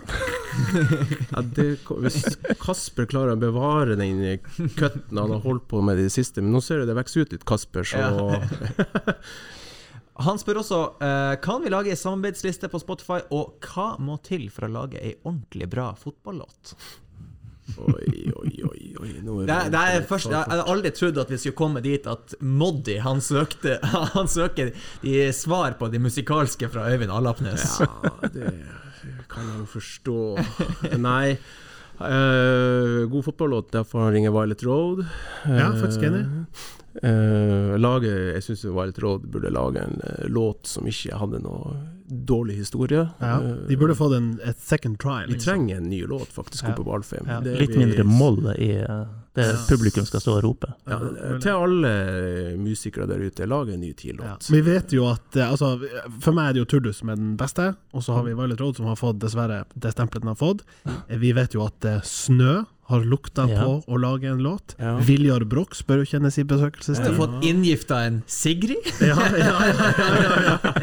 [1.34, 4.22] Ja, det, hvis Kasper klarer å bevare den
[4.78, 7.22] cutten han har holdt på med i det siste Men nå ser du det vokser
[7.26, 8.01] ut litt, Kasper, så
[10.26, 14.49] Han spør også eh, Kan vi lage ei samarbeidsliste på Spotify, og hva må til
[14.53, 16.74] for å lage ei ordentlig bra fotballåt?
[17.78, 18.82] Oi, oi, oi.
[19.01, 21.82] oi nå Det, er- det er først, jeg hadde aldri trodd at vi skulle komme
[21.86, 23.78] dit at Moddi han, søkte,
[24.15, 24.72] han søker
[25.03, 27.80] de svar på de musikalske fra Øyvind Allapnes.
[27.80, 28.53] Ja, det
[29.30, 30.17] kan jeg jo forstå.
[31.09, 31.38] Nei.
[31.99, 35.05] Uh, god fotballåt, derfor han ringer Violet Road.
[35.45, 36.26] Ja, faktisk enig.
[37.03, 39.99] Uh, lage, jeg syns Violet Road burde lage en
[40.34, 41.76] låt som ikke hadde noe
[42.10, 43.10] dårlig historie.
[43.20, 45.26] Ja, Eh, de burde fått en, et second try.
[45.28, 45.53] vi liksom.
[45.53, 46.74] trenger en ny låt, faktisk, Ja.
[46.76, 47.26] på Alfheim.
[47.28, 47.39] Ja.
[47.39, 49.05] Litt vi- mindre moll i eh,
[49.36, 49.55] det Ja.
[49.70, 50.74] publikum skal stå og rope.
[50.88, 50.99] Ja,
[51.39, 53.93] til alle musikere der ute, lag en ny Ja.
[53.93, 54.49] TIL-låt.
[54.49, 55.80] Vi vet jo at eh, altså,
[56.20, 58.60] For meg er det jo Turdus som er den beste, og så har vi Violet
[58.60, 60.62] Road som har fått dessverre det stempelet den har fått.
[61.10, 63.64] Eh, Vi vet jo at eh, Snø har lukta Ja.
[63.64, 64.76] på å lage en låt.
[64.80, 64.96] Ja.
[65.06, 67.16] Viljar Broch bør jo kjennes i Du har besøkelsestid.
[67.18, 68.90] fått inngifta en Sigrid.
[69.00, 70.74] Ja, ja, ja, ja, ja, ja.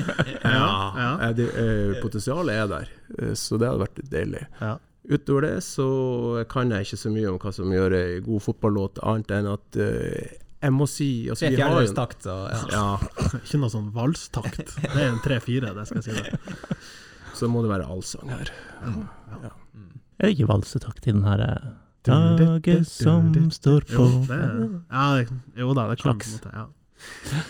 [0.47, 1.11] Ja, ja.
[1.29, 2.89] eh, det, eh, potensialet er der,
[3.19, 4.47] eh, så det hadde vært deilig.
[4.61, 4.77] Ja.
[5.07, 8.99] Utover det så kan jeg ikke så mye om hva som gjør ei god fotballåt,
[9.07, 10.33] annet enn at eh,
[10.63, 12.27] jeg må si altså, Tre vi har fjerdedels.
[12.27, 12.63] Og, ja.
[12.73, 14.63] Ja, Ikke noe sånn valstakt.
[14.83, 16.57] Det er en tre-fire, det skal jeg si deg.
[17.37, 18.51] så må det være allsang her.
[20.17, 21.43] Er det ikke valsetakt i den her
[22.07, 25.07] Dagen som står på Jo, det ja,
[25.59, 26.53] jo da, det kan på en måte.
[26.55, 27.43] Ja.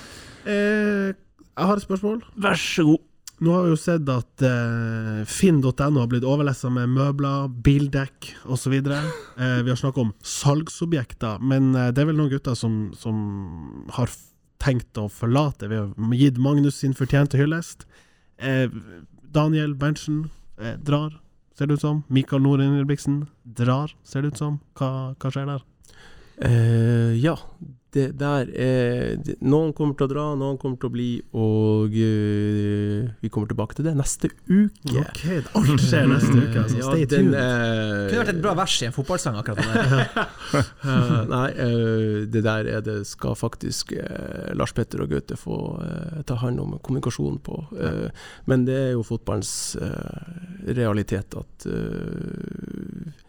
[0.46, 1.12] Eh,
[1.56, 2.22] jeg har et spørsmål.
[2.40, 3.04] Vær så god.
[3.44, 8.78] Nå har vi jo sett at eh, finn.no har blitt overlessa med møbler, bildekk osv.
[8.80, 13.18] Eh, vi har snakka om salgsobjekter, men eh, det er vel noen gutter som, som
[13.92, 14.12] har
[14.62, 15.68] tenkt å forlate.
[15.68, 17.84] Vi har gitt Magnus sin fortjente hyllest.
[18.40, 18.72] Eh,
[19.36, 21.18] Daniel Berntsen eh, drar,
[21.56, 22.02] ser det ut som.
[22.12, 24.60] Mikael Nord Ingebrigtsen drar, ser det ut som.
[24.76, 25.64] Hva, hva skjer der?
[26.36, 27.38] Uh, ja,
[27.96, 31.96] det der er det, Noen kommer til å dra, noen kommer til å bli, og
[31.96, 35.02] uh, vi kommer tilbake til det neste uke.
[35.02, 35.22] Ok,
[35.58, 36.80] alt skjer neste uke, altså.
[36.80, 37.38] Ja, Stay den, tuned.
[37.40, 40.06] Uh, Kunne vært et bra vers i en fotballsang, akkurat det der.
[40.86, 45.56] Eh, nei, eh, det der er det skal faktisk eh, Lars Petter og Gaute få
[45.82, 47.58] eh, ta hånd om kommunikasjonen på.
[47.74, 48.06] Eh,
[48.50, 53.25] men det er jo fotballens eh, realitet at eh,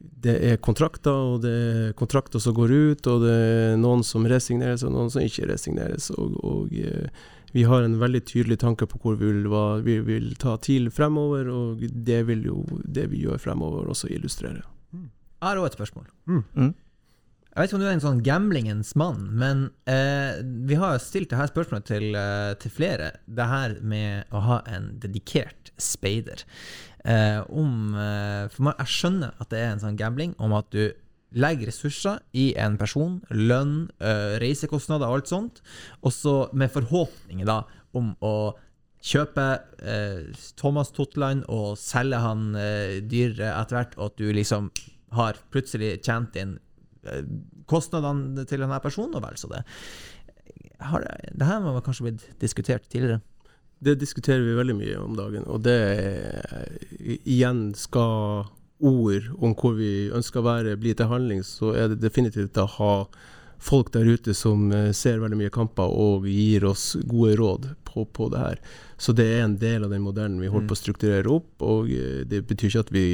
[0.00, 4.26] det er kontrakter, og det er kontrakter som går ut, og det er noen som
[4.28, 6.10] resigneres, og noen som ikke resigneres.
[6.16, 7.08] Og, og eh,
[7.52, 10.90] vi har en veldig tydelig tanke på hvor vi vil, hva vi vil ta TIL
[10.94, 14.62] fremover, og det vil jo det vi gjør fremover også illustrere.
[14.94, 16.06] Jeg har òg et spørsmål.
[16.28, 16.72] Mm.
[17.50, 20.38] Jeg vet ikke om du er en sånn gamblingens mann, men eh,
[20.68, 23.08] vi har stilt dette spørsmålet til, eh, til flere.
[23.26, 26.44] Det her med å ha en dedikert speider.
[27.04, 30.68] Eh, om eh, For meg, jeg skjønner at det er en sånn gambling om at
[30.74, 30.90] du
[31.30, 35.60] legger ressurser i en person, lønn, eh, reisekostnader og alt sånt,
[36.02, 37.62] og så med forhåpninger da
[37.96, 38.34] om å
[39.00, 39.44] kjøpe
[39.80, 44.68] eh, Thomas Totland og selge han eh, dyrere etter hvert, og at du liksom
[45.16, 46.58] har plutselig tjent inn
[47.06, 47.22] eh,
[47.70, 49.62] kostnadene til denne personen, og vel så det.
[50.90, 53.22] Har, det her må kanskje blitt diskutert tidligere.
[53.80, 58.44] Det diskuterer vi veldig mye om dagen, og det er, igjen skal
[58.80, 62.68] ord om hvor vi ønsker å være, bli til handling, så er det definitivt å
[62.78, 62.94] ha
[63.60, 68.06] folk der ute som eh, ser veldig mye kamper og gir oss gode råd på,
[68.08, 68.62] på det her.
[69.00, 71.92] Så det er en del av den modellen vi holder på å strukturere opp, og
[71.92, 73.06] eh, det betyr ikke at vi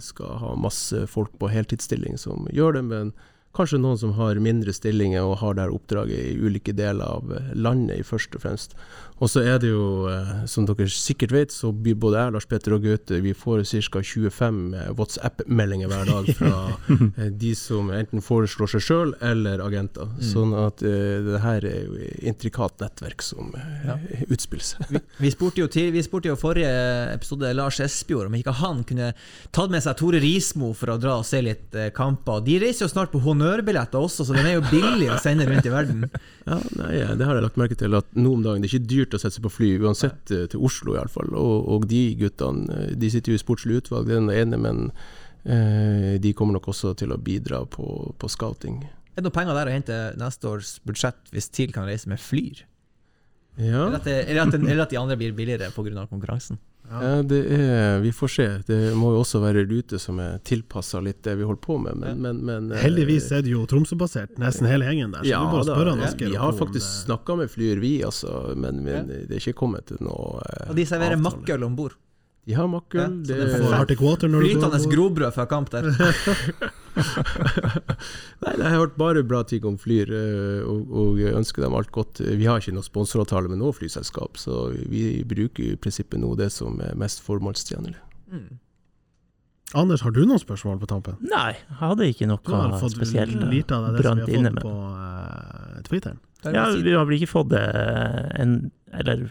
[0.00, 3.12] skal ha masse folk på heltidsstilling som gjør det, men
[3.56, 7.54] kanskje noen som har mindre stillinger og har der oppdraget i ulike deler av eh,
[7.54, 8.76] landet, i først og fremst.
[9.22, 12.46] Og så er det jo, eh, som dere sikkert vet, så blir både jeg, Lars
[12.50, 14.00] Petter og Gaute vi får ca.
[14.02, 16.54] 25 eh, WhatsApp-meldinger hver dag fra
[17.44, 20.10] de som enten foreslår seg sjøl eller agenter.
[20.26, 24.98] Sånn at uh, det her er jo intrikat nettverk som eh, utspiller seg.
[25.22, 26.72] Vi spurte jo, til, vi spurte jo forrige
[27.12, 29.12] episode Lars Espejord om ikke han kunne
[29.54, 32.42] tatt med seg Tore Rismo for å dra og se litt kamper.
[32.42, 35.66] De reiser jo snart på honnørbilletter også, så den er jo billig å sende rundt
[35.68, 36.06] i verden.
[36.46, 38.90] Ja, nei, Det har jeg lagt merke til, at nå om dagen det er ikke
[38.94, 41.34] dyrt å sette seg på fly, uansett eh, til Oslo iallfall.
[41.38, 44.60] Og, og de guttene eh, de sitter jo i sportslig utvalg, det er den ene,
[44.64, 44.82] men
[45.44, 47.86] eh, de kommer nok også til å bidra på,
[48.18, 48.82] på scouting.
[49.12, 52.22] Er det noen penger der å hente neste års budsjett hvis TIL kan reise med
[52.22, 52.64] flyr?
[53.60, 56.06] Ja, Eller at, det, eller, at den, eller at de andre blir billigere pga.
[56.08, 56.56] konkurransen?
[57.00, 58.46] Ja det er, vi får se.
[58.68, 61.96] Det må jo også være ruter som er tilpassa litt det vi holder på med,
[62.02, 65.24] men, men, men eh, Heldigvis er det jo Tromsø-basert, nesten hele gjengen der.
[65.24, 67.80] Så ja, du bare da, spør han ja, vi har faktisk det- snakka med Flyr,
[67.80, 71.28] vi, altså, men, men det er ikke kommet til noe eh, Og de serverer avtale.
[71.30, 71.98] makkøl om bord.
[72.42, 73.00] De har makkøl.
[73.00, 73.36] Ja, det
[73.86, 75.92] det Flytende grobrød fra kamp der.
[78.42, 81.92] Nei, jeg har hørt bare bra ting om Flyr, eh, og, og ønsker dem alt
[81.94, 82.20] godt.
[82.20, 86.50] Vi har ikke noen sponsoravtale med noe flyselskap, så vi bruker i prinsippet nå det
[86.54, 87.96] som er mest formålstjenlig.
[88.32, 88.60] Mm.
[89.78, 91.16] Anders, har du noen spørsmål på tampen?
[91.24, 94.28] Nei, jeg hadde ikke Du har noe fått spesielt eh, lite av det som brant
[94.28, 94.62] vi inne har med.
[94.62, 94.74] fått på
[95.78, 96.18] uh, Twitter.
[96.52, 97.62] Ja, vi har vel ikke fått det
[98.42, 99.28] en Eller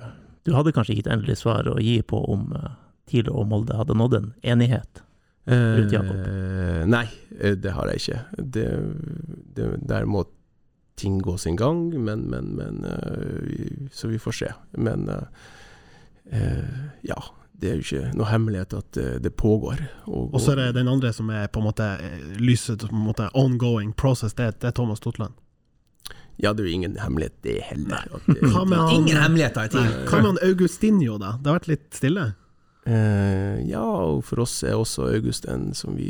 [0.48, 2.72] du hadde kanskje ikke et endelig svar å gi på om uh,
[3.12, 5.04] TIL og Molde hadde nådd en enighet?
[5.48, 6.16] Jakob.
[6.16, 7.06] Eh, nei,
[7.40, 8.20] eh, det har jeg ikke.
[8.58, 8.66] Det,
[9.58, 10.26] det, der må
[11.02, 14.50] ting gå sin gang, men, men, men uh, vi- Så vi får se.
[14.78, 15.24] Men uh,
[16.34, 17.18] uh, ja.
[17.62, 19.82] Det er jo ikke noe hemmelighet at det pågår.
[20.10, 21.86] Og, Og så er det den andre som er på en måte
[22.42, 25.36] lyset, på en måte ongoing process, det, det er Thomas Totland.
[26.42, 28.08] Ja, det er jo ingen hemmelighet, det heller.
[28.26, 28.40] Det,
[28.96, 31.36] Ingen hemmeligheter i Nei, hva med han Augustinho, da?
[31.38, 32.24] Det har vært litt stille?
[32.84, 36.08] Eh, ja, og for oss er også August en som vi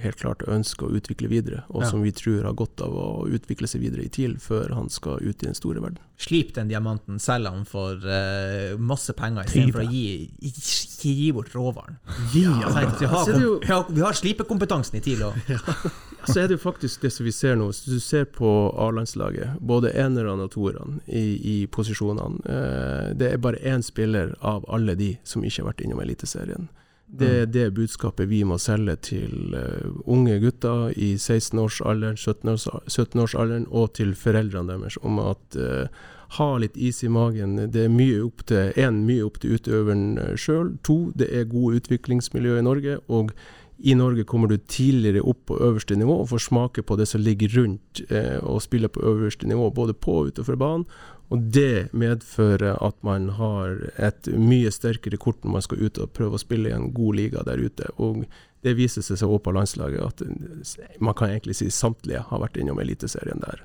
[0.00, 1.90] helt klart ønsker å utvikle videre, og Ja.
[1.90, 5.20] som vi tror har godt av å utvikle seg videre i TIL før han skal
[5.20, 5.98] ut i den store verden.
[6.20, 11.52] Slip den diamanten, selg han for uh, masse penger istedenfor å gi, gi, gi bort
[11.52, 11.98] råvaren.
[12.32, 12.72] Gi Ja.
[12.72, 15.36] Altså, vi har, vi har slipekompetansen i TIL òg.
[16.28, 17.70] Så er det jo faktisk det som vi ser nå.
[17.70, 18.48] Hvis du ser på
[18.78, 24.66] A-landslaget, både enerne og toerne i, i posisjonene eh, Det er bare én spiller av
[24.68, 26.68] alle de som ikke har vært innom Eliteserien.
[27.10, 33.96] Det er det budskapet vi må selge til uh, unge gutter i 16-årsalderen, 17-årsalderen og
[33.98, 35.90] til foreldrene deres om at uh,
[36.38, 37.56] ha litt is i magen.
[37.74, 40.76] Det er mye opp til en, mye opp til utøveren sjøl.
[40.86, 43.00] To, det er gode utviklingsmiljø i Norge.
[43.08, 43.34] og
[43.82, 47.22] i Norge kommer du tidligere opp på øverste nivå og får smake på det som
[47.24, 50.84] ligger rundt eh, og spiller på øverste nivå, både på og utenfor banen.
[51.30, 56.12] Og det medfører at man har et mye sterkere kort når man skal ut og
[56.16, 57.88] prøve å spille i en god liga der ute.
[58.02, 58.26] Og
[58.66, 62.42] det viser seg så også på landslaget at eh, man kan egentlig si samtlige har
[62.42, 63.64] vært innom Eliteserien der.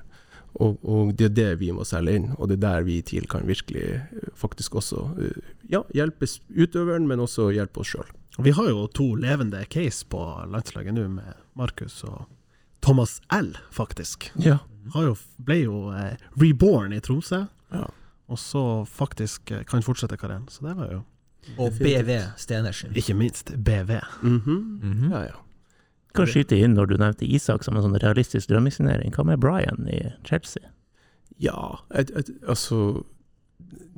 [0.56, 3.04] Og, og det er det vi må selge inn, og det er der vi i
[3.04, 8.08] TIL kan virkelig eh, faktisk også eh, ja, hjelpe utøveren, men også hjelpe oss sjøl.
[8.38, 10.20] Vi har jo to levende case på
[10.52, 12.26] landslaget nå, med Markus og
[12.84, 14.30] Thomas L, faktisk.
[14.38, 14.58] Ja.
[14.94, 17.86] Har jo, ble jo eh, reborn i Tromsø, Ja.
[18.28, 20.46] og så faktisk eh, kan fortsette karrieren.
[20.50, 21.02] Så det var jo
[21.58, 22.92] Og BV Stenersen.
[22.94, 24.00] ikke minst BV.
[24.22, 25.10] Mhm.
[25.12, 25.36] ja, ja.
[26.14, 29.12] Kan skyte inn når du nevnte Isak som en sånn realistisk drømmesignering.
[29.14, 30.62] Hva med Brian i Chelsea?
[31.38, 33.04] ja et, et, altså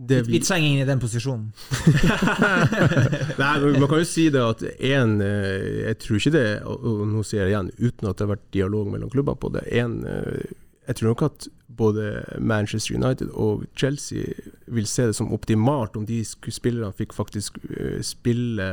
[0.09, 1.49] det Vi trenger ingen i den posisjonen.
[3.39, 7.03] Nei, men Man kan jo si det at en eh, Jeg tror ikke det, og
[7.11, 9.65] nå sier jeg det igjen uten at det har vært dialog mellom klubbene på det
[9.83, 10.55] en, eh,
[10.89, 11.49] Jeg tror nok at
[11.79, 12.07] både
[12.41, 14.33] Manchester United og Chelsea
[14.67, 18.71] vil se det som optimalt om de spillerne fikk faktisk eh, spille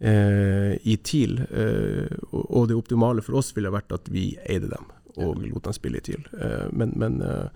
[0.00, 1.38] eh, i TIL.
[1.50, 5.68] eh, og, og det optimale for oss ville vært at vi eide dem og lot
[5.68, 6.24] dem spille i TIL.
[6.40, 7.46] Eh, men men eh,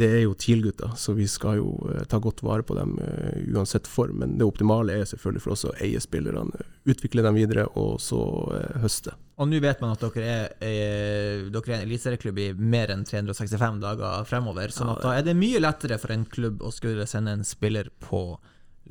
[0.00, 3.42] det er jo TIL-gutter, så vi skal jo eh, ta godt vare på dem eh,
[3.52, 4.22] uansett form.
[4.22, 8.20] Men det optimale er selvfølgelig for oss å eie spillerne, utvikle dem videre og så
[8.56, 9.14] eh, høste.
[9.40, 13.04] Og nå vet man at dere er, er, dere er en eliteserieklubb i mer enn
[13.08, 17.08] 365 dager fremover, sånn at da er det mye lettere for en klubb å skulle
[17.08, 18.24] sende en spiller på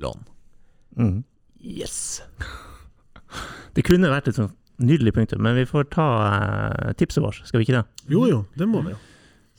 [0.01, 0.25] lån.
[0.99, 1.19] Mm.
[1.65, 2.21] Yes!
[3.77, 6.07] Det kunne vært et sånt nydelig punktum, men vi får ta
[6.97, 8.05] tipset vårt, skal vi ikke det?
[8.09, 9.01] Jo jo, det må vi jo.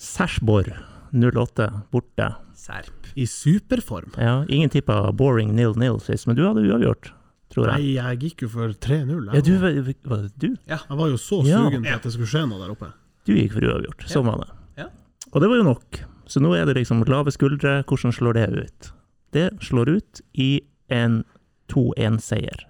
[0.00, 0.72] Sersborg
[1.12, 2.34] 08 borte.
[2.54, 3.08] Serp.
[3.16, 4.12] I superform.
[4.18, 7.10] Ja, ingen tippa boring nil-nil sist, men du hadde uavgjort,
[7.52, 7.74] tror jeg.
[7.74, 8.18] Nei, jeg.
[8.20, 9.30] gikk jo for 3-0.
[9.34, 10.50] Ja, du, var det du?
[10.68, 11.64] Jeg var jo så Ja.
[11.66, 12.92] sugen på at det skulle skje noe der oppe.
[13.26, 14.06] Du gikk for uavgjort.
[14.08, 14.50] Sånn var det.
[14.84, 14.88] Ja.
[15.32, 16.00] Og det var jo nok.
[16.30, 17.82] Så nå er det liksom lave skuldre.
[17.84, 18.92] Hvordan slår det ut?
[19.32, 21.24] Det slår ut i en
[21.68, 22.64] 2-1-seier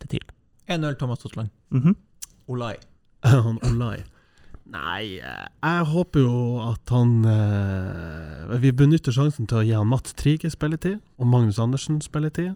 [0.00, 0.26] til TIL.
[0.68, 1.50] 1-0 Thomas Totland.
[1.70, 1.94] Mhm.
[2.48, 2.76] Olai.
[3.24, 4.02] Han Olai.
[4.72, 9.90] Nei, eh, jeg håper jo at han eh, Vi benytter sjansen til å gi han
[9.90, 12.54] Mats Trige spilletid, og Magnus Andersen spilletid.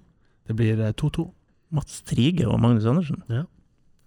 [0.49, 1.27] Det blir eh, 2-2.
[1.77, 3.21] Mats Trige og Magnus Andersen.
[3.29, 3.45] Ja.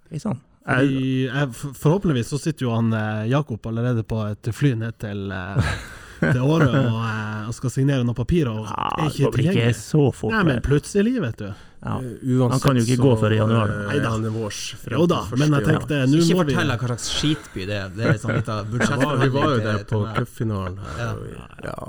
[0.09, 0.41] Hei sann.
[0.69, 5.71] Forhåpentligvis så sitter jo han eh, Jakob allerede på et fly ned til eh,
[6.19, 8.51] til året og, eh, og skal signere noen papirer.
[8.51, 10.33] Og Ja, er det ikke går ikke så fort.
[10.35, 11.47] Nei, men plutselig, vet du.
[11.49, 11.95] ja.
[11.95, 13.75] Eh, uansett Han kan jo ikke gå før i januar, da.
[14.17, 17.77] eh, vårs frem Jo da, men jeg tenkte nå Ikke fortell hva slags skitby det
[17.79, 17.89] er.
[17.95, 21.15] Det er sånn litt av Ja, vi var jo der på til cupfinalen her.
[21.33, 21.47] Ja.
[21.71, 21.79] Ja,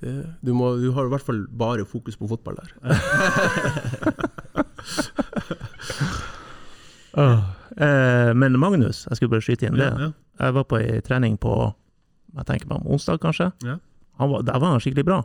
[0.00, 0.14] det,
[0.44, 2.70] du, må, du har i hvert fall bare fokus på fotball der.
[7.80, 9.86] Eh, men Magnus, jeg skulle bare skyte inn det.
[9.88, 10.12] ja, ja.
[10.40, 11.52] Jeg var på ei trening på
[12.36, 13.50] jeg tenker på om onsdag, kanskje.
[13.66, 13.78] Ja.
[14.20, 15.18] Han var, der var han skikkelig bra.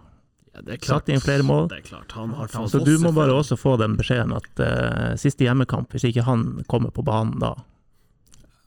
[0.55, 1.67] Ja, det er Satt inn flere mål.
[1.69, 4.61] Det er klart, han har tatt Så du må bare også få den beskjeden at
[4.63, 7.53] uh, siste hjemmekamp, hvis ikke han kommer på banen da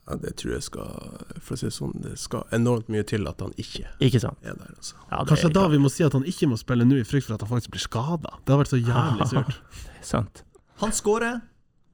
[0.09, 0.93] Ja, det tror jeg skal
[1.41, 4.37] For å si det sånn, det skal enormt mye til at han ikke Ikke sant?
[4.45, 4.75] er der.
[4.77, 4.97] Altså.
[5.09, 7.09] Ja, det Kanskje er da vi må si at han ikke må spille nå, i
[7.09, 8.37] frykt for at han faktisk blir skada.
[8.45, 9.59] Det har vært så jævlig surt.
[10.05, 10.45] Sant.
[10.85, 11.41] Han skårer,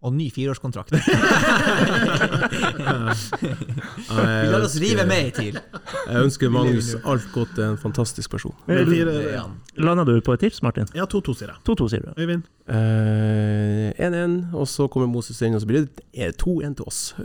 [0.05, 0.93] og ny fireårskontrakt.
[4.43, 5.59] Vi lar oss rive med i TIL.
[6.09, 8.55] Jeg ønsker Magnus alt godt, en fantastisk person.
[8.69, 9.43] Det er.
[9.81, 10.87] Landa du på et tips, Martin?
[10.95, 11.59] Ja, 2-2, sier jeg.
[11.69, 12.09] 2-2, sier du.
[12.21, 12.43] Øyvind?
[12.69, 15.93] Eh, 1-1, og så kommer Moses inn, og så blir det
[16.41, 17.01] 2-1 til oss.
[17.19, 17.25] Uh,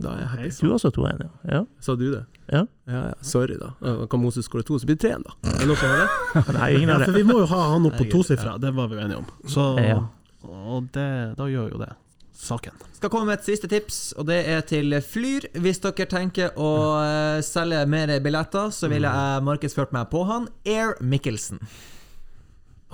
[0.00, 0.50] da er jeg happy.
[0.60, 1.28] Du også 2-1, ja.
[1.58, 1.62] ja.
[1.84, 2.24] Sa du det?
[2.52, 2.62] Ja.
[2.88, 3.12] Ja, ja.
[3.24, 3.68] Sorry, da.
[3.84, 5.32] Eh, Kan Moses skåre to, så blir det 3-1, da.
[5.54, 6.08] Er det noe er det?
[6.58, 9.00] Nei, ingen Ja, for vi må jo ha han opp på tosifra, det var vi
[9.04, 9.26] enige om.
[9.48, 10.00] Så, Ja.
[10.44, 11.08] Og det,
[11.38, 11.92] da gjør jo det
[12.34, 12.76] saken.
[12.98, 15.48] Skal komme med et siste tips, og det er til Flyr.
[15.62, 16.70] Hvis dere tenker å
[17.00, 20.48] eh, selge mer billetter, så ville jeg markedsført meg på han.
[20.66, 21.62] Air Mikkelsen.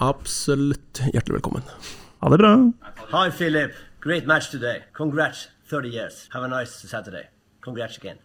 [0.00, 1.64] Absolutt hjertelig velkommen.
[2.20, 2.52] Ha det bra.
[3.12, 3.72] Hi, Philip.
[4.00, 4.84] Great match today.
[4.96, 5.48] Congrats.
[5.70, 6.28] 30 years.
[6.32, 7.28] Have a nice Saturday.
[7.60, 8.18] Congrats again.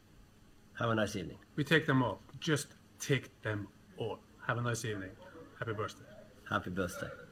[0.80, 1.38] Have a nice evening.
[1.56, 2.20] We take them all.
[2.40, 2.68] Just
[3.00, 4.20] take them all.
[4.48, 5.12] Have a nice evening.
[5.60, 6.06] Happy birthday.
[6.50, 7.25] Happy birthday.